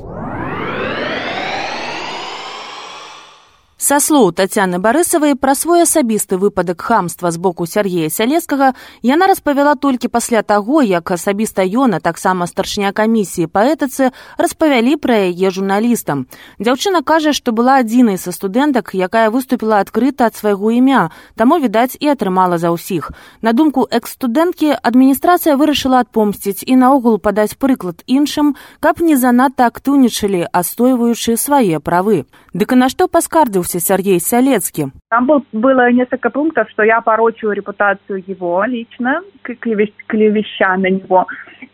Са 3.83 3.97
слоў 3.99 4.29
Тацяны 4.39 4.79
Барысавай 4.79 5.35
пра 5.35 5.57
свой 5.59 5.83
асабісты 5.83 6.37
выпадак 6.39 6.85
хамства 6.87 7.33
з 7.35 7.39
боку 7.43 7.67
Сергея 7.67 8.11
Сялескага 8.15 8.69
яна 9.03 9.27
распавяла 9.27 9.75
толькі 9.75 10.07
пасля 10.07 10.43
таго, 10.47 10.83
як 10.87 11.11
асабіста 11.11 11.67
ён, 11.67 11.99
а 11.99 12.01
таксама 12.01 12.47
старшня 12.47 12.93
камісіі 12.95 13.51
па 13.51 13.65
этыцы 13.67 14.13
распавялі 14.39 14.95
пра 15.03 15.17
яе 15.27 15.51
журналістам. 15.51 16.31
Дзяўчына 16.63 17.03
кажа, 17.03 17.33
што 17.35 17.51
была 17.51 17.83
адзінай 17.83 18.23
са 18.23 18.31
студэнтак, 18.31 18.95
якая 18.95 19.35
выступіла 19.35 19.83
адкрыта 19.83 20.31
ад 20.31 20.39
свайго 20.39 20.71
імя, 20.71 21.11
таму 21.35 21.59
відаць 21.59 21.99
і 21.99 22.15
атрымала 22.15 22.63
за 22.63 22.71
ўсіх. 22.71 23.11
На 23.43 23.51
думку 23.51 23.89
экс-студэнткі 23.91 24.79
адміністрацыя 24.79 25.59
вырашыла 25.59 26.07
адпомсціць 26.07 26.63
і 26.63 26.79
наогул 26.79 27.19
падаць 27.19 27.59
прыклад 27.59 28.07
іншым, 28.07 28.55
каб 28.79 29.03
не 29.03 29.19
занадта 29.19 29.67
актыўнічалі, 29.67 30.47
astойваючы 30.55 31.35
свае 31.35 31.83
правы. 31.83 32.31
Дык 32.53 32.75
на 32.77 32.91
што 32.93 33.07
паскардзіўся 33.09 33.81
Сергей 33.81 34.21
Солецкий? 34.21 34.93
Там 35.09 35.27
был, 35.27 35.45
было 35.53 35.91
несколько 35.91 36.29
пунктов, 36.29 36.69
что 36.71 36.83
я 36.83 37.01
порочу 37.01 37.51
репутацию 37.51 38.23
его 38.27 38.63
лично, 38.65 39.23
клевеща 39.43 40.77
на 40.77 40.91
него. 40.91 41.27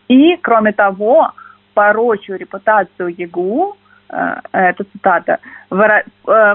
И, 0.07 0.37
кроме 0.37 0.71
того, 0.71 1.31
порочу 1.73 2.35
репутацию 2.35 3.09
ЕГУ, 3.09 3.75
э, 4.09 4.35
это 4.53 4.85
цитата, 4.85 5.39
э, 5.69 5.75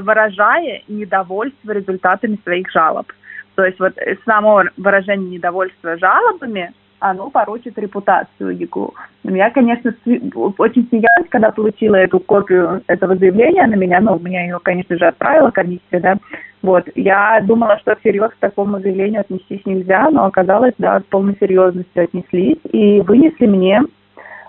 выражая 0.01 0.83
недовольство 0.89 1.73
результатами 1.73 2.39
своих 2.43 2.71
жалоб. 2.71 3.13
То 3.57 3.65
есть 3.65 3.79
вот 3.79 3.93
само 4.25 4.65
выражение 4.79 5.33
недовольства 5.33 5.99
жалобами 5.99 6.73
оно 7.01 7.31
порочит 7.31 7.79
репутацию 7.79 8.57
ЕГУ. 8.57 8.95
Я, 9.25 9.51
конечно, 9.51 9.95
очень 10.05 10.89
смеялась, 10.89 11.29
когда 11.29 11.51
получила 11.51 11.97
эту 11.97 12.21
копию 12.21 12.83
этого 12.87 13.17
заявления 13.17 13.67
на 13.67 13.75
меня, 13.75 14.01
но 14.01 14.17
у 14.17 14.19
меня 14.19 14.45
ее, 14.45 14.59
конечно 14.63 14.97
же, 14.97 15.07
отправила 15.07 15.51
комиссия, 15.51 16.01
да. 16.01 16.17
Вот, 16.63 16.89
я 16.95 17.41
думала, 17.43 17.79
что 17.81 17.95
всерьез 17.97 18.31
к 18.31 18.37
такому 18.37 18.81
заявлению 18.81 19.21
отнестись 19.21 19.67
нельзя, 19.67 20.09
но 20.11 20.25
оказалось, 20.25 20.73
да, 20.79 21.01
с 21.01 21.03
полной 21.05 21.37
серьезностью 21.39 22.05
отнеслись 22.05 22.59
и 22.73 23.03
вынесли 23.03 23.47
мне 23.47 23.83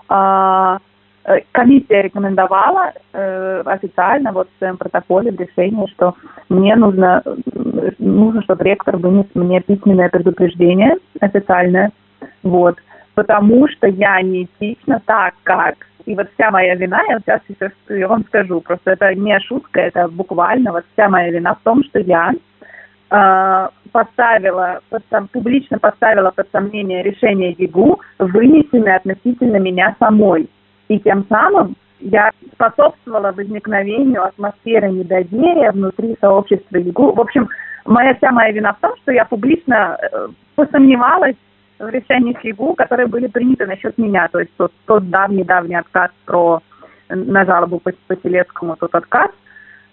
а, 0.08 0.78
э, 1.24 1.40
комиссия 1.52 2.02
рекомендовала 2.02 2.92
э, 3.12 3.62
официально 3.66 4.32
вот 4.32 4.48
в 4.48 4.58
своем 4.58 4.78
протоколе 4.78 5.30
в 5.30 5.40
решении, 5.40 5.86
что 5.88 6.14
мне 6.48 6.74
нужно, 6.76 7.22
нужно, 7.98 8.42
чтобы 8.42 8.64
ректор 8.64 8.96
вынес 8.96 9.26
мне 9.34 9.60
письменное 9.60 10.08
предупреждение 10.08 10.96
официальное, 11.20 11.90
вот. 12.42 12.76
Потому 13.14 13.66
что 13.68 13.86
я 13.86 14.20
не 14.22 14.44
этична 14.44 15.00
так, 15.06 15.34
как. 15.42 15.76
И 16.04 16.14
вот 16.14 16.28
вся 16.34 16.50
моя 16.50 16.74
вина, 16.76 17.00
я 17.08 17.18
сейчас, 17.18 17.40
сейчас 17.48 17.72
я 17.88 18.06
вам 18.06 18.24
скажу, 18.26 18.60
просто 18.60 18.92
это 18.92 19.14
не 19.14 19.38
шутка, 19.40 19.80
это 19.80 20.06
буквально 20.08 20.72
вот 20.72 20.84
вся 20.92 21.08
моя 21.08 21.30
вина 21.30 21.54
в 21.54 21.64
том, 21.64 21.82
что 21.84 21.98
я 21.98 22.32
э, 23.10 23.68
поставила, 23.90 24.80
под, 24.88 25.02
публично 25.32 25.78
поставила 25.78 26.30
под 26.30 26.48
сомнение 26.52 27.02
решение 27.02 27.56
ЕГУ, 27.58 28.00
вынесенное 28.18 28.96
относительно 28.96 29.56
меня 29.56 29.96
самой. 29.98 30.48
И 30.88 31.00
тем 31.00 31.26
самым 31.28 31.74
я 31.98 32.30
способствовала 32.52 33.32
возникновению 33.32 34.24
атмосферы 34.24 34.90
недоверия 34.90 35.72
внутри 35.72 36.16
сообщества 36.20 36.76
ЕГУ. 36.76 37.12
В 37.12 37.20
общем, 37.20 37.48
моя 37.84 38.14
вся 38.14 38.30
моя 38.30 38.52
вина 38.52 38.74
в 38.74 38.80
том, 38.80 38.92
что 38.98 39.12
я 39.12 39.24
публично 39.24 39.98
э, 40.00 40.28
посомневалась 40.54 41.36
в 41.78 41.88
решениях 41.88 42.42
ЕГУ, 42.44 42.74
которые 42.74 43.06
были 43.06 43.26
приняты 43.26 43.66
насчет 43.66 43.96
меня. 43.98 44.28
То 44.28 44.40
есть 44.40 44.52
тот, 44.56 44.72
тот 44.86 45.08
давний-давний 45.10 45.76
отказ 45.76 46.10
про 46.24 46.62
на 47.08 47.44
жалобу 47.44 47.78
по, 47.78 47.92
по 48.08 48.16
Селецкому, 48.16 48.76
тот 48.76 48.94
отказ. 48.94 49.30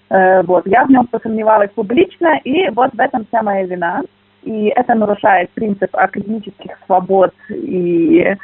Э, 0.10 0.42
вот, 0.44 0.66
я 0.66 0.86
в 0.86 0.90
нем 0.90 1.08
посомневалась 1.08 1.70
публично, 1.72 2.40
и 2.44 2.70
вот 2.72 2.92
в 2.94 3.00
этом 3.00 3.26
вся 3.28 3.44
моя 3.44 3.66
вина. 3.66 4.02
И 4.44 4.68
это 4.76 4.96
нарушает 4.96 5.50
принцип 5.52 5.90
академических 5.96 6.78
свобод 6.86 7.34
и 7.50 8.36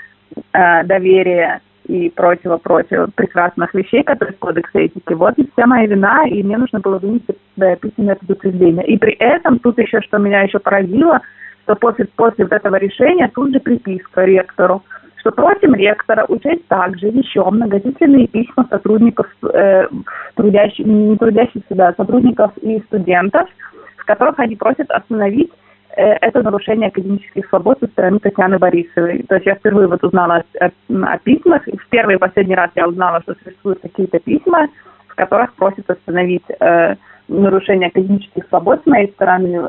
э, 0.54 0.84
доверия 0.84 1.62
и 1.88 2.10
прочего-прочего 2.12 3.10
прекрасных 3.16 3.74
вещей, 3.74 4.04
которые 4.04 4.36
в 4.36 4.40
кодексе 4.40 4.86
этики. 4.86 5.14
Вот 5.14 5.40
и 5.40 5.50
вся 5.52 5.66
моя 5.66 5.88
вина, 5.88 6.28
и 6.28 6.44
мне 6.44 6.58
нужно 6.58 6.80
было 6.80 7.00
вынести 7.00 7.36
письменное 7.56 8.16
предупреждение. 8.16 8.86
И 8.86 8.98
при 8.98 9.14
этом 9.14 9.58
тут 9.58 9.80
еще, 9.80 10.02
что 10.02 10.20
меня 10.20 10.42
еще 10.42 10.60
поразило– 10.60 11.22
что 11.70 11.76
после, 11.76 12.06
после 12.16 12.46
вот 12.46 12.54
этого 12.54 12.78
решения 12.78 13.30
тут 13.34 13.54
же 13.54 13.60
приписка 13.60 14.26
ректору, 14.26 14.84
что 15.18 15.32
просим 15.32 15.76
ректора 15.76 16.26
учесть 16.28 16.68
также 16.68 17.08
еще 17.08 17.48
многочисленные 17.48 18.28
письма 18.28 18.66
сотрудников, 18.70 19.28
э, 19.44 19.88
трудящих, 20.34 20.86
не 20.88 21.16
трудящихся, 21.16 21.76
да, 21.76 21.94
сотрудников 21.96 22.58
и 22.58 22.80
студентов, 22.88 23.48
в 23.98 24.06
которых 24.06 24.40
они 24.40 24.56
просят 24.56 24.90
остановить 24.90 25.52
э, 25.96 26.14
это 26.22 26.42
нарушение 26.42 26.88
академических 26.88 27.48
свобод 27.50 27.78
со 27.82 27.88
стороны 27.88 28.18
Татьяны 28.18 28.58
Борисовой. 28.58 29.24
То 29.30 29.36
есть 29.36 29.46
я 29.46 29.54
впервые 29.54 29.88
вот 29.88 30.04
узнала 30.04 30.44
о, 30.60 30.66
о, 30.66 30.72
о 31.04 31.18
письмах, 31.20 31.68
и 31.68 31.78
в 31.78 31.88
первый 31.90 32.16
и 32.16 32.20
последний 32.20 32.56
раз 32.56 32.72
я 32.76 32.88
узнала, 32.88 33.22
что 33.22 33.36
существуют 33.44 33.82
какие-то 33.82 34.18
письма, 34.18 34.70
в 35.08 35.14
которых 35.14 35.54
просят 35.54 35.88
остановить 35.88 36.46
э, 36.60 36.96
нарушение 37.28 37.90
академических 37.90 38.48
свобод 38.48 38.82
с 38.82 38.88
моей 38.88 39.12
стороны. 39.12 39.68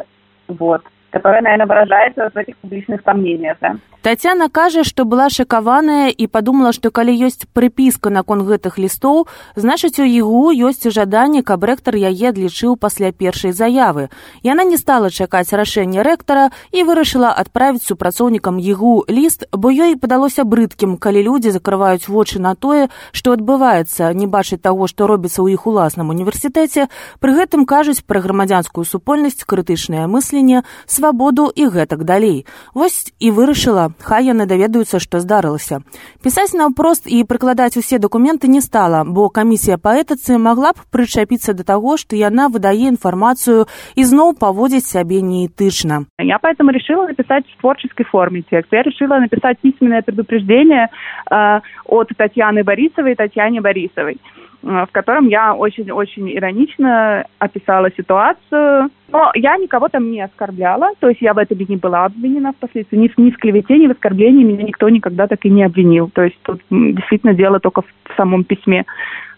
Вот 0.48 0.82
которая, 1.11 1.42
наверное, 1.42 1.66
выражается 1.66 2.31
в 2.33 2.37
этих 2.37 2.57
публичных 2.59 3.01
сомнениях. 3.05 3.57
Да? 3.61 3.77
Татьяна 4.03 4.49
кажа, 4.49 4.83
што 4.83 5.05
была 5.05 5.29
шакаваная 5.29 6.09
і 6.09 6.27
падумала, 6.27 6.73
што 6.73 6.88
калі 6.88 7.12
ёсць 7.12 7.44
прыпіска 7.53 8.09
наконт 8.09 8.49
гэтых 8.49 8.81
лістоў, 8.81 9.29
значыць 9.61 10.01
у 10.01 10.09
ігу 10.09 10.49
ёсць 10.57 10.88
жаданне, 10.88 11.42
каб 11.44 11.68
рэктар 11.68 12.01
яе 12.01 12.33
адлічыў 12.33 12.81
пасля 12.81 13.12
першай 13.12 13.53
заявы. 13.53 14.09
Яна 14.40 14.64
не 14.64 14.81
стала 14.81 15.11
чакаць 15.11 15.53
рашэння 15.53 16.01
рэктара 16.01 16.49
і 16.73 16.85
вырашыла 16.88 17.29
адправіць 17.37 17.85
супрацоўнікам 17.85 18.57
ігу 18.57 19.05
ліст, 19.05 19.44
бо 19.53 19.68
ёй 19.68 20.01
падалося 20.01 20.49
брыдкім, 20.49 20.96
калі 20.96 21.20
людзі 21.20 21.53
закрываюць 21.53 22.09
вочы 22.09 22.40
на 22.40 22.57
тое, 22.57 22.88
што 23.12 23.37
адбываецца, 23.37 24.16
не 24.16 24.25
бачыць 24.25 24.64
таго, 24.64 24.88
што 24.88 25.12
робіцца 25.12 25.44
ў 25.44 25.61
іх 25.61 25.68
уласным 25.68 26.09
універсітэце, 26.09 26.88
пры 27.20 27.37
гэтым 27.37 27.68
кажуць 27.68 28.01
пра 28.01 28.25
грамадзянскую 28.25 28.88
супольнасць, 28.88 29.44
крытычнае 29.44 30.09
мысленне, 30.09 30.64
свабоду 30.99 31.51
і 31.55 31.67
гэтак 31.69 32.03
далей. 32.03 32.45
Вось 32.73 33.13
і 33.19 33.31
вырашыла 33.31 33.91
хай 34.01 34.27
яны 34.27 34.45
даведаюцца 34.45 34.99
што 34.99 35.19
здарылася 35.23 35.81
пісаць 36.23 36.53
наўпрост 36.58 37.08
і 37.08 37.23
прыкладаць 37.29 37.77
усе 37.81 37.99
дакументы 37.99 38.47
не 38.51 38.62
стала 38.62 39.03
бо 39.05 39.27
камісія 39.29 39.77
па 39.81 39.95
этыцы 40.01 40.38
магла 40.38 40.73
б 40.77 40.86
прычапіцца 40.91 41.53
да 41.58 41.63
таго 41.63 41.97
што 42.01 42.19
яна 42.19 42.47
выдае 42.53 42.91
інфармацыю 42.91 43.65
і 43.95 44.08
зноў 44.12 44.36
паводзіць 44.39 44.88
сябе 44.88 45.21
неэтычна 45.21 46.05
я 46.19 46.39
поэтому 46.39 46.71
решила 46.71 47.08
написать 47.08 47.45
в 47.51 47.62
творческой 47.62 48.05
форме 48.05 48.43
текст 48.49 48.71
я 48.71 48.84
решила 48.84 49.19
написать 49.19 49.60
письменное 49.60 50.01
предупреждение 50.01 50.88
э, 50.88 51.60
от 51.86 52.10
татьяны 52.17 52.63
борисовой 52.63 53.13
и 53.13 53.15
татьяне 53.15 53.62
борисовой 53.62 54.19
Э, 54.65 54.86
в 54.88 54.91
котором 54.91 55.27
я 55.27 55.53
очень-очень 55.53 56.36
иронично 56.36 57.23
описала 57.38 57.91
ситуацию. 57.91 58.89
но 59.12 59.31
я 59.35 59.57
никого 59.57 59.88
там 59.88 60.11
не 60.11 60.20
оскорбляла, 60.20 60.90
то 61.01 61.09
есть 61.09 61.20
я 61.20 61.35
в 61.35 61.38
этом 61.38 61.59
не 61.59 61.77
была 61.77 62.05
обвинена 62.05 62.53
впоследствии. 62.53 62.96
Ни 62.96 63.11
ни 63.16 63.31
в 63.31 63.38
клевете, 63.38 63.77
ни 63.77 63.87
в 63.87 63.90
оскорблении 63.90 64.44
меня 64.44 64.62
никто 64.62 64.88
никогда 64.88 65.27
так 65.27 65.44
и 65.44 65.51
не 65.51 65.64
обвинил. 65.64 66.11
То 66.11 66.23
есть 66.23 66.38
тут 66.42 66.61
действительно 66.70 67.35
дело 67.35 67.61
только 67.61 67.83
в, 67.83 67.87
самом 68.16 68.44
письме. 68.44 68.85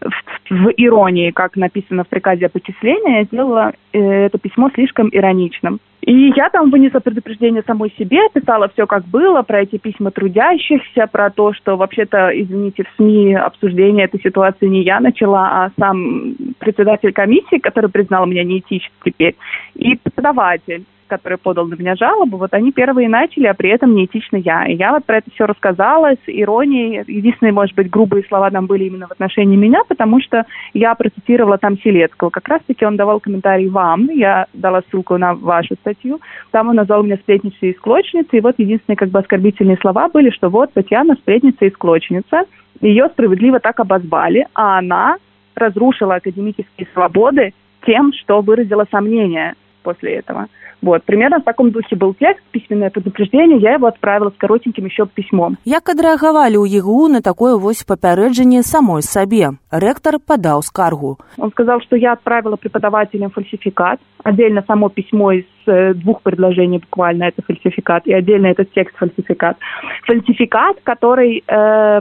В, 0.00 0.50
в 0.50 0.70
иронии, 0.76 1.30
как 1.30 1.56
написано 1.56 2.04
в 2.04 2.08
приказе 2.08 2.46
о 2.46 2.48
почислении, 2.48 3.18
я 3.18 3.24
сделала 3.24 3.72
э, 3.92 4.00
это 4.00 4.38
письмо 4.38 4.70
слишком 4.74 5.08
ироничным. 5.12 5.78
И 6.00 6.32
я 6.34 6.50
там 6.50 6.70
вынесла 6.70 6.98
предупреждение 6.98 7.62
самой 7.64 7.94
себе, 7.96 8.18
писала 8.34 8.68
все 8.70 8.88
как 8.88 9.04
было, 9.04 9.42
про 9.42 9.62
эти 9.62 9.78
письма 9.78 10.10
трудящихся, 10.10 11.06
про 11.06 11.30
то, 11.30 11.52
что 11.52 11.76
вообще-то, 11.76 12.30
извините, 12.34 12.82
в 12.82 12.96
СМИ 12.96 13.36
обсуждение 13.36 14.06
этой 14.06 14.20
ситуации 14.20 14.66
не 14.66 14.82
я 14.82 14.98
начала, 14.98 15.64
а 15.64 15.70
сам 15.78 16.34
председатель 16.58 17.12
комиссии, 17.12 17.58
который 17.58 17.88
признал 17.88 18.26
меня 18.26 18.42
неэтичной 18.42 18.90
теперь, 19.04 19.36
и 19.74 19.96
преподаватель 19.96 20.84
который 21.12 21.36
подал 21.36 21.66
на 21.66 21.74
меня 21.74 21.94
жалобу, 21.94 22.38
вот 22.38 22.54
они 22.54 22.72
первые 22.72 23.06
начали, 23.06 23.44
а 23.44 23.52
при 23.52 23.68
этом 23.68 23.94
неэтично 23.94 24.38
я. 24.38 24.64
И 24.64 24.76
я 24.76 24.92
вот 24.92 25.04
про 25.04 25.18
это 25.18 25.30
все 25.34 25.44
рассказала 25.44 26.12
с 26.12 26.26
иронией. 26.26 27.04
Единственные, 27.06 27.52
может 27.52 27.76
быть, 27.76 27.90
грубые 27.90 28.24
слова 28.24 28.50
там 28.50 28.64
были 28.64 28.84
именно 28.84 29.08
в 29.08 29.10
отношении 29.10 29.54
меня, 29.54 29.82
потому 29.86 30.22
что 30.22 30.46
я 30.72 30.94
процитировала 30.94 31.58
там 31.58 31.76
Селецкого. 31.78 32.30
Как 32.30 32.48
раз-таки 32.48 32.86
он 32.86 32.96
давал 32.96 33.20
комментарий 33.20 33.68
вам, 33.68 34.08
я 34.08 34.46
дала 34.54 34.80
ссылку 34.88 35.18
на 35.18 35.34
вашу 35.34 35.74
статью. 35.74 36.18
Там 36.50 36.70
он 36.70 36.76
назвал 36.76 37.02
меня 37.02 37.16
сплетницей 37.16 37.72
и 37.72 37.76
склочницей, 37.76 38.38
и 38.38 38.42
вот 38.42 38.54
единственные 38.56 38.96
как 38.96 39.10
бы 39.10 39.18
оскорбительные 39.18 39.76
слова 39.82 40.08
были, 40.08 40.30
что 40.30 40.48
вот 40.48 40.72
Татьяна 40.72 41.16
сплетница 41.16 41.66
и 41.66 41.70
склочница, 41.72 42.44
ее 42.80 43.08
справедливо 43.10 43.60
так 43.60 43.80
обозвали, 43.80 44.46
а 44.54 44.78
она 44.78 45.18
разрушила 45.54 46.14
академические 46.14 46.88
свободы 46.94 47.52
тем, 47.84 48.14
что 48.14 48.40
выразила 48.40 48.86
сомнения 48.90 49.56
после 49.82 50.16
этого. 50.16 50.46
Вот, 50.82 51.04
примерно 51.04 51.38
в 51.38 51.44
таком 51.44 51.70
духе 51.70 51.94
был 51.94 52.12
текст, 52.12 52.42
письменное 52.50 52.90
предупреждение, 52.90 53.58
я 53.58 53.74
его 53.74 53.86
отправила 53.86 54.30
с 54.30 54.34
коротеньким 54.36 54.84
еще 54.86 55.06
письмом. 55.06 55.56
Як 55.64 55.88
адрэагавалі 55.88 56.58
ў 56.58 56.66
ЕГУ 56.66 57.06
на 57.06 57.22
такое 57.22 57.56
вось 57.56 57.84
папярэджанне 57.84 58.62
самой 58.62 59.02
сабе? 59.02 59.58
Ректор 59.70 60.18
подал 60.18 60.62
скаргу. 60.62 61.18
Он 61.38 61.50
сказал, 61.50 61.80
что 61.82 61.94
я 61.94 62.12
отправила 62.12 62.56
преподавателям 62.56 63.30
фальсификат, 63.30 64.00
отдельно 64.24 64.64
само 64.66 64.88
письмо 64.88 65.32
из 65.32 65.44
э, 65.66 65.94
двух 65.94 66.22
предложений 66.22 66.78
буквально 66.78 67.24
это 67.24 67.42
фальсификат, 67.42 68.06
и 68.06 68.12
отдельно 68.12 68.48
этот 68.48 68.72
текст 68.72 68.96
фальсификат. 68.96 69.56
Фальсификат, 70.04 70.78
который 70.82 71.44
э, 71.46 72.00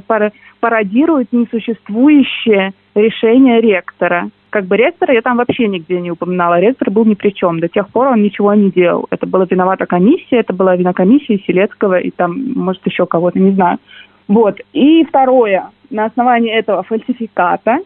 пародирует 0.59 1.31
несуществующее 1.31 2.73
решение 2.95 3.61
ректора 3.61 4.29
как 4.51 4.65
бы 4.65 4.75
ректора 4.75 5.13
я 5.13 5.21
там 5.21 5.37
вообще 5.37 5.67
нигде 5.67 5.99
не 6.01 6.11
упоминала. 6.11 6.59
Ректор 6.59 6.91
был 6.91 7.05
ни 7.05 7.15
при 7.15 7.31
чем. 7.31 7.59
До 7.59 7.69
тех 7.69 7.87
пор 7.87 8.07
он 8.07 8.21
ничего 8.21 8.53
не 8.53 8.69
делал. 8.69 9.07
Это 9.09 9.25
была 9.25 9.45
виновата 9.49 9.85
комиссия, 9.85 10.41
это 10.41 10.53
была 10.53 10.75
вина 10.75 10.93
комиссии 10.93 11.43
Селецкого 11.47 11.99
и 11.99 12.11
там, 12.11 12.53
может, 12.53 12.85
еще 12.85 13.05
кого-то, 13.05 13.39
не 13.39 13.51
знаю. 13.53 13.79
Вот. 14.27 14.59
И 14.73 15.05
второе. 15.05 15.69
На 15.89 16.05
основании 16.05 16.53
этого 16.53 16.83
фальсификата 16.83 17.79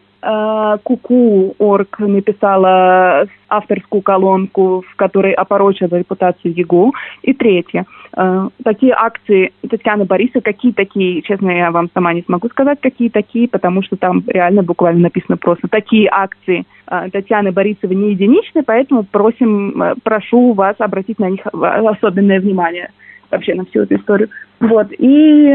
Куку 0.82 1.54
Орг 1.58 1.98
написала 2.00 3.26
авторскую 3.48 4.02
колонку, 4.02 4.82
в 4.88 4.96
которой 4.96 5.32
опорочила 5.32 5.94
репутацию 5.96 6.52
ЕГУ. 6.54 6.94
И 7.22 7.32
третье. 7.32 7.84
Э, 8.16 8.48
такие 8.64 8.92
акции 8.92 9.52
Татьяны 9.68 10.04
Борисовой, 10.04 10.42
какие 10.42 10.72
такие, 10.72 11.22
честно, 11.22 11.50
я 11.50 11.70
вам 11.70 11.88
сама 11.92 12.12
не 12.12 12.22
смогу 12.22 12.48
сказать, 12.48 12.78
какие 12.80 13.08
такие, 13.08 13.48
потому 13.48 13.82
что 13.82 13.96
там 13.96 14.22
реально 14.26 14.62
буквально 14.62 15.02
написано 15.02 15.36
просто 15.36 15.68
такие 15.68 16.08
акции 16.10 16.64
э, 16.88 17.10
Татьяны 17.12 17.52
Борисовой 17.52 17.94
не 17.94 18.12
единичны, 18.12 18.62
поэтому 18.62 19.04
просим, 19.04 19.96
прошу 20.02 20.52
вас 20.54 20.76
обратить 20.78 21.18
на 21.18 21.30
них 21.30 21.46
особенное 21.46 22.40
внимание 22.40 22.90
вообще 23.30 23.54
на 23.54 23.64
всю 23.64 23.82
эту 23.82 23.96
историю. 23.96 24.28
Вот. 24.60 24.88
И 24.98 25.54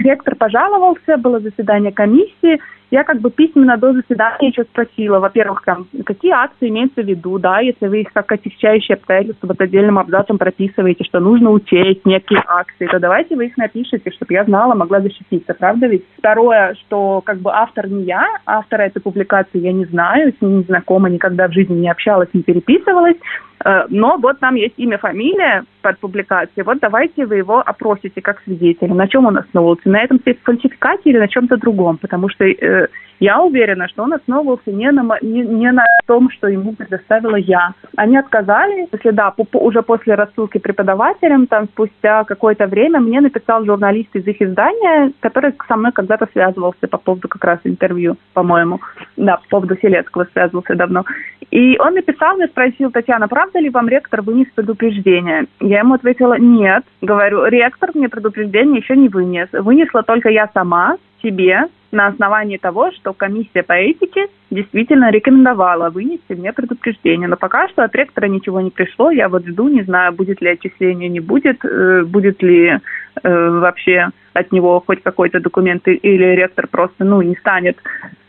ректор 0.00 0.36
пожаловался, 0.36 1.16
было 1.18 1.40
заседание 1.40 1.92
комиссии, 1.92 2.60
я 2.90 3.02
как 3.02 3.20
бы 3.20 3.30
письменно 3.30 3.76
до 3.76 3.92
заседания 3.92 4.48
еще 4.48 4.62
спросила, 4.62 5.18
во-первых, 5.18 5.62
там, 5.64 5.86
какие 6.04 6.32
акции 6.32 6.68
имеются 6.68 7.02
в 7.02 7.06
виду, 7.06 7.38
да, 7.38 7.58
если 7.58 7.88
вы 7.88 8.02
их 8.02 8.12
как 8.12 8.30
отягчающие 8.30 8.94
обстоятельства 8.94 9.48
вот 9.48 9.60
отдельным 9.60 9.98
абзацем 9.98 10.38
прописываете, 10.38 11.04
что 11.04 11.18
нужно 11.18 11.50
учесть 11.50 12.06
некие 12.06 12.42
акции, 12.46 12.86
то 12.86 13.00
давайте 13.00 13.34
вы 13.34 13.46
их 13.46 13.56
напишите, 13.56 14.10
чтобы 14.12 14.34
я 14.34 14.44
знала, 14.44 14.74
могла 14.74 15.00
защититься, 15.00 15.54
правда 15.54 15.88
ведь? 15.88 16.04
Второе, 16.18 16.74
что 16.74 17.22
как 17.24 17.38
бы 17.38 17.50
автор 17.52 17.88
не 17.88 18.04
я, 18.04 18.24
автора 18.46 18.82
этой 18.82 19.00
публикации 19.00 19.58
я 19.58 19.72
не 19.72 19.84
знаю, 19.86 20.32
с 20.32 20.40
ним 20.40 20.58
не 20.58 20.64
знакома, 20.64 21.10
никогда 21.10 21.48
в 21.48 21.52
жизни 21.52 21.74
не 21.74 21.90
общалась, 21.90 22.28
не 22.34 22.42
переписывалась, 22.42 23.16
э, 23.64 23.86
но 23.88 24.16
вот 24.16 24.38
там 24.38 24.54
есть 24.54 24.74
имя, 24.76 24.98
фамилия 24.98 25.64
под 25.82 25.98
публикацией, 25.98 26.64
вот 26.64 26.78
давайте 26.80 27.26
вы 27.26 27.36
его 27.36 27.60
опросите 27.66 28.05
как 28.20 28.42
свидетеля, 28.44 28.94
на 28.94 29.08
чем 29.08 29.26
он 29.26 29.38
основывался, 29.38 29.88
на 29.88 30.02
этом 30.02 30.20
фальсификате 30.20 31.10
или 31.10 31.18
на 31.18 31.28
чем-то 31.28 31.56
другом, 31.56 31.98
потому 31.98 32.28
что 32.28 32.44
э, 32.44 32.88
я 33.18 33.40
уверена, 33.40 33.88
что 33.88 34.02
он 34.02 34.12
основывался 34.12 34.70
не 34.70 34.90
на, 34.90 35.18
не, 35.22 35.42
не 35.42 35.72
на 35.72 35.84
том, 36.06 36.30
что 36.30 36.48
ему 36.48 36.72
предоставила 36.74 37.36
я. 37.36 37.72
Они 37.96 38.16
отказали, 38.16 38.88
если 38.92 39.10
да, 39.10 39.30
по, 39.30 39.44
по, 39.44 39.58
уже 39.58 39.82
после 39.82 40.14
рассылки 40.14 40.58
преподавателям, 40.58 41.46
там 41.46 41.66
спустя 41.66 42.24
какое-то 42.24 42.66
время 42.66 43.00
мне 43.00 43.20
написал 43.20 43.64
журналист 43.64 44.14
из 44.14 44.26
их 44.26 44.42
издания, 44.42 45.12
который 45.20 45.54
со 45.66 45.76
мной 45.76 45.92
когда-то 45.92 46.28
связывался 46.32 46.88
по 46.88 46.98
поводу 46.98 47.28
как 47.28 47.44
раз 47.44 47.60
интервью, 47.64 48.16
по-моему. 48.34 48.80
Да, 49.16 49.36
по 49.36 49.48
поводу 49.48 49.76
Селецкого 49.80 50.26
связывался 50.32 50.74
давно. 50.74 51.04
И 51.50 51.78
он 51.78 51.94
написал 51.94 52.36
мне, 52.36 52.46
спросил, 52.48 52.90
Татьяна, 52.90 53.28
правда 53.28 53.60
ли 53.60 53.70
вам 53.70 53.88
ректор 53.88 54.22
вынес 54.22 54.48
предупреждение? 54.54 55.46
Я 55.60 55.80
ему 55.80 55.94
ответила, 55.94 56.38
нет. 56.38 56.84
Говорю, 57.00 57.44
ректор 57.46 57.90
мне 57.94 58.08
предупреждение 58.08 58.80
еще 58.80 58.96
не 58.96 59.08
вынес. 59.08 59.48
Вынесла 59.52 60.02
только 60.02 60.28
я 60.28 60.50
сама 60.52 60.96
себе 61.22 61.64
на 61.92 62.08
основании 62.08 62.56
того, 62.56 62.90
что 62.92 63.12
комиссия 63.12 63.62
по 63.62 63.72
этике 63.72 64.26
действительно 64.50 65.10
рекомендовала 65.10 65.90
вынести 65.90 66.32
мне 66.32 66.52
предупреждение. 66.52 67.28
Но 67.28 67.36
пока 67.36 67.68
что 67.68 67.84
от 67.84 67.94
ректора 67.94 68.26
ничего 68.26 68.60
не 68.60 68.70
пришло. 68.70 69.10
Я 69.10 69.28
вот 69.28 69.46
жду, 69.46 69.68
не 69.68 69.82
знаю, 69.82 70.12
будет 70.12 70.40
ли 70.40 70.50
отчисление, 70.50 71.08
не 71.08 71.20
будет, 71.20 71.64
э, 71.64 72.02
будет 72.04 72.42
ли 72.42 72.68
э, 72.68 72.80
вообще 73.22 74.10
от 74.34 74.52
него 74.52 74.82
хоть 74.86 75.02
какой-то 75.02 75.40
документ 75.40 75.88
или 75.88 76.24
ректор 76.36 76.66
просто 76.66 77.04
ну, 77.04 77.22
не 77.22 77.36
станет 77.36 77.78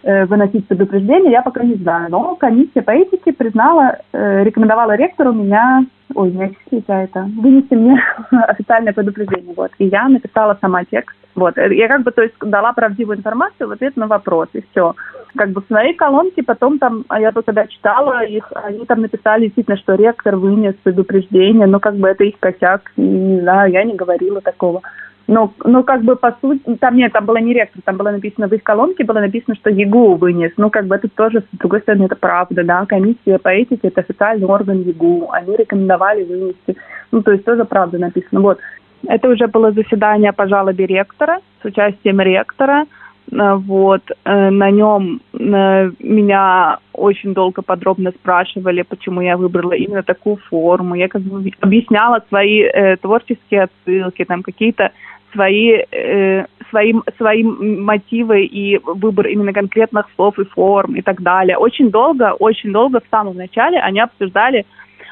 э, 0.03 0.25
выносить 0.25 0.67
предупреждение, 0.67 1.31
я 1.31 1.41
пока 1.41 1.63
не 1.63 1.75
знаю. 1.75 2.09
Но 2.09 2.35
комиссия 2.35 2.81
по 2.81 2.91
этике 2.91 3.33
признала, 3.33 3.97
э, 4.13 4.43
рекомендовала 4.43 4.95
ректору 4.95 5.33
меня, 5.33 5.85
ой, 6.15 6.31
не 6.31 6.43
отчислить, 6.45 6.85
а 6.87 7.03
это, 7.03 7.29
вынести 7.37 7.73
мне 7.73 8.01
официальное 8.31 8.93
предупреждение. 8.93 9.53
Вот. 9.55 9.71
И 9.77 9.85
я 9.85 10.07
написала 10.07 10.57
сама 10.61 10.83
текст. 10.85 11.15
Вот. 11.35 11.55
Я 11.57 11.87
как 11.87 12.03
бы, 12.03 12.11
то 12.11 12.23
есть, 12.23 12.33
дала 12.41 12.73
правдивую 12.73 13.17
информацию 13.17 13.67
в 13.67 13.71
ответ 13.71 13.95
на 13.95 14.07
вопрос, 14.07 14.47
и 14.53 14.63
все. 14.71 14.95
Как 15.35 15.51
бы 15.51 15.61
в 15.61 15.67
своей 15.67 15.93
колонке 15.93 16.41
потом 16.41 16.79
там, 16.79 17.05
а 17.09 17.19
я 17.19 17.31
только 17.31 17.47
когда 17.47 17.67
читала 17.67 18.23
их, 18.25 18.51
они 18.55 18.85
там 18.85 19.01
написали 19.01 19.43
действительно, 19.43 19.77
что 19.77 19.95
ректор 19.95 20.35
вынес 20.35 20.73
предупреждение, 20.81 21.67
но 21.67 21.79
как 21.79 21.95
бы 21.95 22.07
это 22.07 22.23
их 22.23 22.39
косяк, 22.39 22.91
не 22.95 23.41
знаю, 23.41 23.71
я 23.71 23.83
не 23.83 23.95
говорила 23.95 24.41
такого. 24.41 24.81
Но, 25.27 25.53
но 25.65 25.83
как 25.83 26.03
бы 26.03 26.15
по 26.15 26.35
сути, 26.39 26.61
там 26.79 26.95
нет, 26.95 27.11
там 27.11 27.25
было 27.25 27.37
не 27.37 27.53
ректор, 27.53 27.81
там 27.83 27.97
было 27.97 28.11
написано 28.11 28.47
в 28.47 28.53
их 28.53 28.63
колонке, 28.63 29.03
было 29.03 29.19
написано, 29.19 29.55
что 29.55 29.69
ЕГУ 29.69 30.15
вынес. 30.15 30.53
Ну, 30.55 30.69
как 30.69 30.87
бы 30.87 30.95
это 30.95 31.09
тоже, 31.09 31.41
с 31.41 31.57
другой 31.57 31.81
стороны, 31.81 32.05
это 32.05 32.15
правда, 32.15 32.63
да. 32.63 32.85
Комиссия 32.85 33.37
по 33.37 33.49
этике– 33.49 33.79
это 33.89 34.01
официальный 34.01 34.47
орган 34.47 34.81
ЕГУ. 34.81 35.29
Они 35.31 35.57
рекомендовали 35.57 36.23
вынести. 36.23 36.77
Ну, 37.11 37.21
то 37.21 37.31
есть 37.31 37.43
тоже 37.43 37.65
правда 37.65 37.97
написано. 37.97 38.39
Вот. 38.39 38.59
Это 39.05 39.27
уже 39.27 39.47
было 39.47 39.71
заседание 39.71 40.31
по 40.31 40.47
жалобе 40.47 40.85
ректора 40.85 41.39
с 41.61 41.65
участием 41.65 42.21
ректора. 42.21 42.85
Э, 43.29 43.55
вот, 43.55 44.03
э, 44.23 44.49
на 44.49 44.71
нем 44.71 45.19
э, 45.33 45.91
меня 45.99 46.79
очень 46.93 47.33
долго 47.33 47.61
подробно 47.61 48.11
спрашивали, 48.11 48.83
почему 48.83 49.21
я 49.21 49.35
выбрала 49.35 49.73
именно 49.73 50.03
такую 50.03 50.37
форму. 50.37 50.95
Я 50.95 51.09
как 51.09 51.21
бы 51.21 51.51
объясняла 51.59 52.23
свои 52.29 52.61
э, 52.61 52.95
творческие 52.97 53.63
отсылки, 53.63 54.23
там 54.23 54.41
какие-то 54.41 54.91
свои, 55.31 55.83
э, 55.91 56.45
свои, 56.69 56.93
свои 57.17 57.43
мотивы 57.43 58.45
и 58.45 58.77
выбор 58.77 59.27
именно 59.27 59.53
конкретных 59.53 60.07
слов 60.15 60.39
и 60.39 60.45
форм 60.45 60.95
и 60.95 61.01
так 61.01 61.21
далее. 61.21 61.57
Очень 61.57 61.91
долго, 61.91 62.33
очень 62.33 62.71
долго 62.71 62.99
в 62.99 63.09
самом 63.09 63.37
начале 63.37 63.79
они 63.79 63.99
обсуждали 63.99 64.65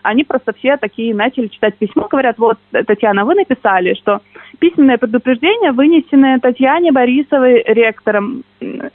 они 0.06 0.24
просто 0.24 0.54
все 0.54 0.78
такие 0.78 1.14
начали 1.14 1.48
читать 1.48 1.76
письмо, 1.78 2.08
говорят, 2.10 2.38
вот, 2.38 2.58
Татьяна, 2.72 3.26
вы 3.26 3.36
написали, 3.36 3.96
что 3.96 4.22
письменное 4.60 4.98
предупреждение, 4.98 5.72
вынесенное 5.72 6.40
Татьяне 6.40 6.92
Борисовой 6.92 7.64
ректором. 7.66 8.44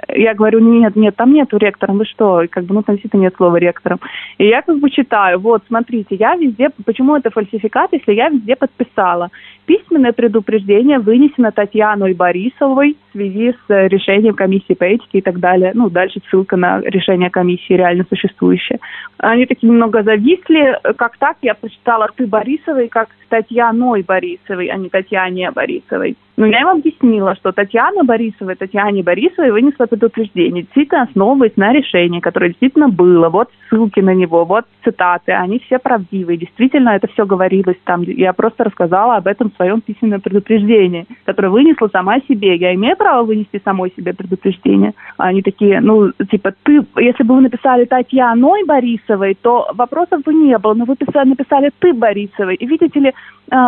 Я 0.08 0.34
говорю, 0.34 0.60
нет, 0.60 0.96
нет, 0.96 1.16
там 1.16 1.32
нету 1.32 1.58
ректором, 1.58 1.98
вы 1.98 2.04
что? 2.04 2.42
Как 2.48 2.64
бы, 2.64 2.74
ну, 2.74 2.82
там 2.82 2.94
действительно 2.94 3.22
нет 3.22 3.34
слова 3.36 3.56
ректором. 3.56 3.98
И 4.38 4.46
я 4.46 4.62
как 4.62 4.78
бы 4.78 4.90
читаю, 4.90 5.38
вот, 5.40 5.62
смотрите, 5.66 6.14
я 6.14 6.36
везде, 6.36 6.70
почему 6.84 7.16
это 7.16 7.30
фальсификат, 7.30 7.92
если 7.92 8.12
я 8.12 8.28
везде 8.28 8.56
подписала? 8.56 9.28
Письменное 9.66 10.12
предупреждение 10.12 10.98
вынесено 10.98 11.52
Татьяной 11.52 12.14
Борисовой 12.14 12.96
в 13.10 13.12
связи 13.12 13.52
с 13.52 13.88
решением 13.88 14.34
комиссии 14.34 14.74
по 14.74 14.84
этике 14.84 15.18
и 15.18 15.20
так 15.20 15.38
далее. 15.38 15.72
Ну, 15.74 15.90
дальше 15.90 16.20
ссылка 16.30 16.56
на 16.56 16.80
решение 16.80 17.30
комиссии 17.30 17.74
реально 17.74 18.04
существующее. 18.08 18.78
Они 19.18 19.46
такие 19.46 19.68
немного 19.68 20.02
зависли. 20.02 20.78
Как 20.96 21.16
так? 21.18 21.36
Я 21.42 21.54
прочитала 21.54 22.08
«ты 22.14 22.26
Борисовой» 22.26 22.88
как 22.88 23.08
Татьяной 23.28 24.02
Борисовой, 24.02 24.66
а 24.66 24.76
не 24.76 24.88
Татьяне 24.88 25.50
Борисовой. 25.50 26.16
Но 26.40 26.46
я 26.46 26.62
им 26.62 26.68
объяснила, 26.68 27.34
что 27.34 27.52
Татьяна 27.52 28.02
Борисова, 28.02 28.56
Татьяне 28.56 29.02
Борисовой 29.02 29.50
вынесла 29.50 29.84
предупреждение, 29.84 30.62
действительно 30.62 31.02
основываясь 31.02 31.54
на 31.56 31.70
решении, 31.70 32.20
которое 32.20 32.48
действительно 32.48 32.88
было. 32.88 33.28
Вот 33.28 33.50
ссылки 33.68 34.00
на 34.00 34.14
него, 34.14 34.46
вот 34.46 34.64
цитаты, 34.82 35.32
они 35.32 35.58
все 35.58 35.78
правдивые. 35.78 36.38
Действительно, 36.38 36.96
это 36.96 37.08
все 37.08 37.26
говорилось 37.26 37.76
там. 37.84 38.00
Я 38.04 38.32
просто 38.32 38.64
рассказала 38.64 39.16
об 39.16 39.26
этом 39.26 39.50
в 39.50 39.56
своем 39.56 39.82
письменном 39.82 40.22
предупреждении, 40.22 41.04
которое 41.26 41.50
вынесла 41.50 41.88
сама 41.92 42.20
себе. 42.20 42.56
Я 42.56 42.74
имею 42.74 42.96
право 42.96 43.22
вынести 43.26 43.60
самой 43.62 43.92
себе 43.94 44.14
предупреждение. 44.14 44.94
Они 45.18 45.42
такие, 45.42 45.82
ну, 45.82 46.10
типа, 46.30 46.54
ты, 46.62 46.82
если 46.96 47.22
бы 47.22 47.34
вы 47.34 47.42
написали 47.42 47.84
Татьяной 47.84 48.64
Борисовой, 48.64 49.36
то 49.42 49.68
вопросов 49.74 50.22
бы 50.22 50.32
не 50.32 50.56
было. 50.56 50.72
Но 50.72 50.86
вы 50.86 50.96
писали, 50.96 51.28
написали 51.28 51.70
ты 51.80 51.92
Борисовой. 51.92 52.54
И 52.54 52.66
видите 52.66 52.98
ли, 52.98 53.12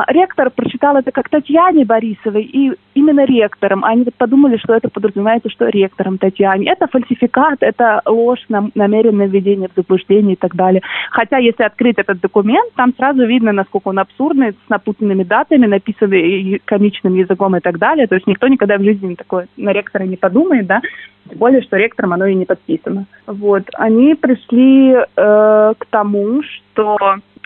ректор 0.09 0.51
прочитал 0.51 0.97
это 0.97 1.11
как 1.11 1.28
Татьяне 1.28 1.85
Борисовой 1.85 2.45
и 2.45 2.72
именно 2.95 3.24
ректором. 3.24 3.85
Они 3.85 4.05
вот 4.05 4.14
подумали, 4.14 4.57
что 4.57 4.74
это 4.74 4.89
подразумевается, 4.89 5.51
что 5.51 5.68
ректором 5.68 6.18
Татьяне. 6.18 6.70
Это 6.70 6.87
фальсификат, 6.87 7.59
это 7.61 8.01
ложь, 8.07 8.45
намеренное 8.49 9.26
введение 9.26 9.68
в 9.68 9.76
заблуждение 9.76 10.35
и 10.35 10.37
так 10.37 10.55
далее. 10.55 10.83
Хотя, 11.11 11.39
если 11.39 11.64
открыть 11.64 11.99
этот 11.99 12.20
документ, 12.20 12.72
там 12.74 12.95
сразу 12.97 13.26
видно, 13.26 13.53
насколько 13.53 13.89
он 13.89 13.99
абсурдный, 13.99 14.53
с 14.53 14.68
напутанными 14.68 15.24
датами, 15.24 15.66
написанный 15.66 16.61
комичным 16.64 17.14
языком 17.14 17.57
и 17.57 17.61
так 17.61 17.78
далее. 17.78 18.07
То 18.07 18.14
есть 18.14 18.26
никто 18.26 18.49
никогда 18.49 18.78
в 18.78 18.83
жизни 18.83 19.14
такое 19.14 19.49
на 19.57 19.72
ректора 19.72 20.05
не 20.05 20.16
подумает, 20.16 20.66
да, 20.66 20.80
тем 21.28 21.39
более, 21.39 21.62
что 21.62 21.76
ректором 21.76 22.12
оно 22.12 22.26
и 22.26 22.35
не 22.35 22.45
подписано. 22.45 23.07
Вот. 23.26 23.64
Они 23.74 24.14
пришли 24.14 24.93
э, 24.95 25.05
к 25.16 25.87
тому, 25.91 26.43
что 26.43 26.99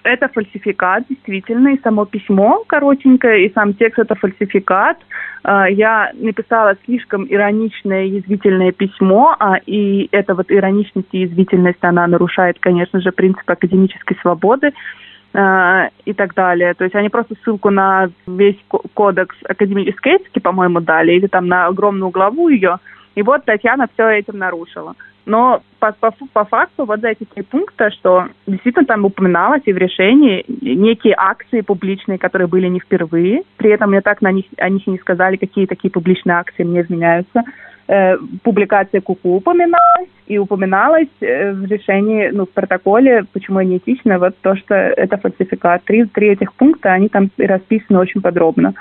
это 0.07 0.29
фальсификат, 0.29 1.05
действительно, 1.09 1.69
и 1.69 1.81
само 1.83 2.05
письмо 2.05 2.65
коротенькое, 2.67 3.47
и 3.47 3.53
сам 3.53 3.75
текст 3.75 3.99
это 3.99 4.15
фальсификат. 4.15 4.99
А, 5.43 5.69
я 5.69 6.11
написала 6.15 6.77
слишком 6.85 7.27
ироничное, 7.29 8.05
язвительное 8.05 8.73
письмо, 8.73 9.37
а 9.39 9.57
и 9.67 10.09
эта 10.13 10.35
вот 10.35 10.51
ироничность 10.51 11.09
и 11.13 11.21
язвительность, 11.21 11.83
она 11.83 12.07
нарушает, 12.07 12.59
конечно 12.61 13.01
же, 13.01 13.13
принцип 13.13 13.49
академической 13.49 14.17
свободы 14.23 14.73
а, 15.35 15.91
и 16.05 16.13
так 16.13 16.35
далее. 16.35 16.75
То 16.75 16.85
есть 16.85 16.97
они 16.97 17.09
просто 17.09 17.35
ссылку 17.43 17.71
на 17.71 18.09
весь 18.27 18.59
кодекс 18.95 19.37
академической 19.49 20.15
этики, 20.15 20.39
по-моему, 20.39 20.81
дали, 20.81 21.13
или 21.13 21.27
там 21.27 21.49
на 21.49 21.67
огромную 21.67 22.11
главу 22.11 22.49
ее. 22.49 22.79
И 23.15 23.23
вот 23.23 23.45
Татьяна 23.45 23.89
все 23.95 24.09
этим 24.09 24.39
нарушила. 24.39 24.95
Но 25.27 25.61
по, 25.81 25.93
по, 25.93 26.13
по 26.33 26.45
факту 26.45 26.85
вот 26.85 27.01
за 27.01 27.09
эти 27.09 27.25
три 27.25 27.43
пункта, 27.43 27.91
что 27.91 28.29
действительно 28.47 28.87
там 28.87 29.05
упоминалось 29.05 29.63
и 29.67 29.73
в 29.73 29.77
решении 29.77 30.45
некие 30.49 31.15
акции 31.17 31.61
публичные, 31.61 32.19
которые 32.19 32.47
были 32.47 32.69
не 32.69 32.79
впервые. 32.79 33.43
При 33.57 33.71
этом 33.71 33.91
мне 33.91 34.01
так 34.01 34.23
на 34.23 34.31
них, 34.31 34.45
о 34.57 34.69
них 34.69 34.87
не 34.87 34.99
сказали, 34.99 35.37
какие 35.37 35.67
такие 35.67 35.91
публичные 35.91 36.37
акции 36.37 36.63
мне 36.63 36.81
изменяются. 36.81 37.43
Э, 37.89 38.17
публикация 38.43 39.01
Куку 39.01 39.37
упоминалась, 39.37 40.11
и 40.27 40.39
упоминалось 40.39 41.09
э, 41.21 41.53
в 41.53 41.65
решении, 41.67 42.31
ну, 42.33 42.47
в 42.47 42.51
протоколе, 42.51 43.25
почему 43.33 43.61
неэтично, 43.61 44.19
вот 44.19 44.37
то, 44.43 44.57
что 44.57 44.75
это 44.75 45.17
фальсификат. 45.17 45.85
Три, 45.85 46.05
три 46.05 46.29
этих 46.29 46.53
пункта, 46.55 46.93
они 46.93 47.09
там 47.09 47.31
расписаны 47.37 47.99
очень 47.99 48.21
подробно. 48.21 48.75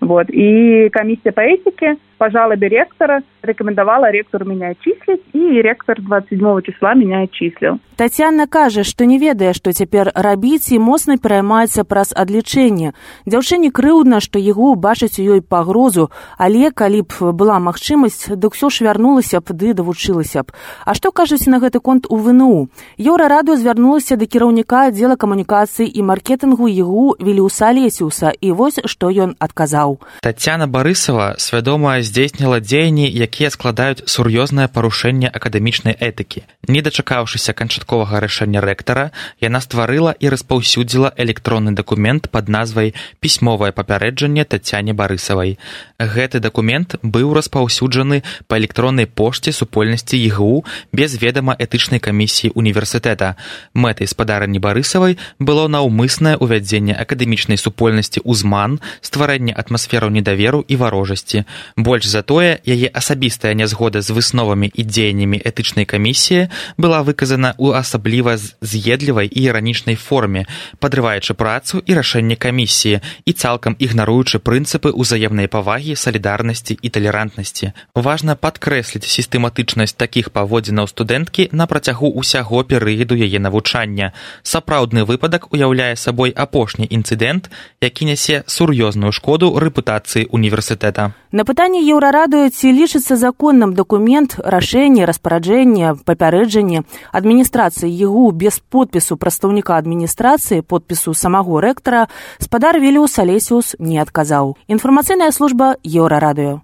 Вот. 0.00 0.26
И 0.28 0.88
комиссия 0.90 1.32
по 1.32 1.40
этике 1.40 1.96
по 2.24 2.30
жалобе 2.30 2.68
ректора 2.68 3.22
рекомендовала 3.42 4.10
ректору 4.10 4.46
меня 4.46 4.68
отчислить, 4.68 5.20
и 5.34 5.60
ректор 5.60 6.00
27 6.00 6.62
числа 6.62 6.94
меня 6.94 7.20
отчислил. 7.20 7.78
Татьяна 7.96 8.46
кажа, 8.46 8.82
што 8.82 9.04
не 9.04 9.18
ведае, 9.18 9.52
што 9.52 9.70
цяпер 9.72 10.10
рабіць 10.14 10.72
і 10.72 10.78
моцна 10.80 11.14
пераймаецца 11.20 11.84
праз 11.84 12.10
адлічэнне. 12.16 12.94
Дзяўчыне 13.28 13.70
крыўдна, 13.70 14.18
што 14.18 14.40
яго 14.40 14.74
бачыць 14.74 15.20
у 15.20 15.22
ёй 15.36 15.42
пагрозу, 15.42 16.10
але 16.38 16.72
калі 16.72 17.04
б 17.06 17.30
была 17.36 17.60
магчымасць, 17.60 18.34
дык 18.34 18.56
ўсё 18.56 18.72
ж 18.72 18.88
вярнулася 18.88 19.38
б 19.44 19.52
ды 19.52 19.74
давучылася 19.74 20.42
б. 20.42 20.50
А 20.84 20.94
што 20.94 21.12
кажуць 21.12 21.46
на 21.46 21.60
гэты 21.60 21.78
конт 21.78 22.08
у 22.08 22.16
ВНУ? 22.16 22.72
Еўрараду 22.98 23.54
звярнулася 23.54 24.16
да 24.16 24.26
кіраўніка 24.26 24.90
аддзела 24.90 25.14
камунікацыі 25.14 25.86
і 25.86 26.00
маркетынгу 26.02 26.66
ягу 26.66 27.14
Віліуса 27.20 27.70
Лесіуса, 27.70 28.32
і 28.40 28.50
вось 28.56 28.80
што 28.88 29.12
ён 29.12 29.36
адказаў. 29.38 30.00
Татьяна 30.18 30.66
Барысова 30.66 31.38
свядома 31.38 32.00
здзейсніла 32.14 32.62
дзеянні, 32.62 33.10
якія 33.10 33.50
складаюць 33.50 34.06
сур'ёзнае 34.06 34.70
парушэнне 34.70 35.26
акадэмічнай 35.34 35.98
этыкі. 35.98 36.46
Не 36.70 36.78
дачакаўшыся 36.78 37.50
канчатковага 37.58 38.22
рашэння 38.22 38.62
рэктара, 38.62 39.10
яна 39.42 39.58
стварыла 39.58 40.14
і 40.22 40.30
распаўсюдзіла 40.30 41.10
электронны 41.18 41.74
дакумент 41.74 42.30
пад 42.30 42.46
назвай 42.46 42.94
пісьмовае 43.18 43.74
папярэджанне 43.74 44.46
Тацяне 44.46 44.94
Барысавай. 44.94 45.58
Гэты 45.98 46.38
дакумент 46.38 46.94
быў 47.02 47.34
распаўсюджаны 47.34 48.22
па 48.46 48.62
электроннай 48.62 49.10
пошце 49.10 49.50
супольнасці 49.50 50.14
ігУ 50.14 50.62
без 50.94 51.18
ведама 51.18 51.58
этычнай 51.58 51.98
камісіі 51.98 52.54
універсітэта. 52.54 53.34
Мэтай 53.74 54.06
спадарні 54.06 54.62
Барысавай 54.62 55.18
было 55.42 55.66
наўмыснае 55.66 56.38
ўвядзенне 56.38 56.94
акадэмічнай 56.94 57.58
супольнасці 57.58 58.22
ўзман, 58.22 58.78
стварэнне 59.02 59.50
атмасфераў 59.50 60.14
недаверу 60.14 60.62
і 60.62 60.78
варожасці. 60.78 61.42
Больш 61.74 61.93
Больш 61.94 62.10
за 62.10 62.22
тое, 62.26 62.58
яе 62.66 62.90
асабістая 62.90 63.54
нязгода 63.54 64.02
з 64.02 64.10
высновамі 64.10 64.66
і 64.66 64.82
дзеяннямі 64.82 65.38
этычнай 65.38 65.86
камісіі 65.86 66.50
была 66.74 67.06
выказана 67.06 67.54
ў 67.54 67.78
асабліва 67.78 68.34
з'едлівай 68.34 69.30
і 69.30 69.40
іранічнай 69.46 69.94
форме, 69.94 70.50
падрываючы 70.82 71.38
працу 71.38 71.78
і 71.86 71.94
рашэнне 71.94 72.34
камісіі 72.34 72.98
і 72.98 73.32
цалкам 73.38 73.78
ігнаруючы 73.78 74.42
прынцыпы 74.42 74.90
ўзаемнай 74.90 75.46
павагі, 75.46 75.94
салідарнасці 75.94 76.74
і 76.74 76.90
талерантнасці. 76.90 77.70
Важна 77.94 78.34
падкрэсліць 78.34 79.06
сістэматычнасць 79.06 79.94
такіх 79.94 80.34
паводзінаў 80.34 80.90
студэнткі 80.90 81.54
на 81.54 81.70
працягу 81.70 82.10
ўсяго 82.10 82.66
перыяду 82.66 83.14
яе 83.14 83.38
навучання. 83.38 84.10
Сапраўдны 84.42 85.06
выпадак 85.06 85.46
уяўляе 85.54 85.94
сабой 85.94 86.34
апошні 86.34 86.90
інцыдэнт, 86.90 87.54
які 87.78 88.10
нясе 88.10 88.42
сур'ёзную 88.50 89.14
шкоду 89.14 89.54
рэпутацыі 89.62 90.26
універсітэта. 90.34 91.14
На 91.30 91.42
пытанне 91.46 91.83
еўрарадыё 91.83 92.47
ці 92.49 92.71
лічыцца 92.71 93.19
законным 93.19 93.73
дакумент 93.75 94.39
рашэнне 94.39 95.03
распараджэння 95.03 95.99
папярэджанне 96.07 96.87
адміністрацыі 97.11 97.91
егу 97.91 98.31
без 98.31 98.63
подпісу 98.63 99.17
прадстаўніка 99.17 99.75
адміністрацыі 99.75 100.63
подпісу 100.63 101.13
самого 101.13 101.59
рэктара 101.59 102.07
спадар 102.39 102.79
веліус 102.79 103.19
алесіус 103.19 103.75
не 103.79 103.99
адказаў 103.99 104.55
інфармацыйная 104.71 105.31
служба 105.35 105.75
еўрарадыё 105.83 106.63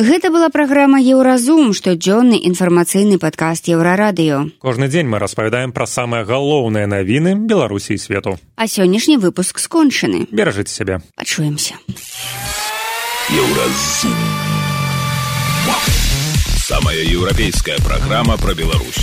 Гэта 0.00 0.30
была 0.32 0.48
праграма 0.48 0.98
еўразум 0.98 1.70
штодзённы 1.76 2.40
інфармацыйны 2.50 3.20
падкаст 3.22 3.70
еўрарадыё 3.70 4.58
кожны 4.58 4.88
дзень 4.88 5.06
мы 5.06 5.22
распавядаем 5.22 5.70
пра 5.70 5.86
самыя 5.86 6.26
галоўныя 6.26 6.90
навіны 6.90 7.36
беларусі 7.46 7.94
і 7.94 8.02
свету 8.02 8.38
а 8.56 8.66
сённяшні 8.66 9.22
выпуск 9.22 9.62
скончаны 9.62 10.26
беражыце 10.32 10.74
сябе 10.74 10.98
пачуемся 11.14 11.78
Еўразум. 13.29 14.13
Самая 16.57 17.01
еўрапейская 17.01 17.77
праграма 17.79 18.37
пра 18.37 18.53
Беларусь. 18.53 19.01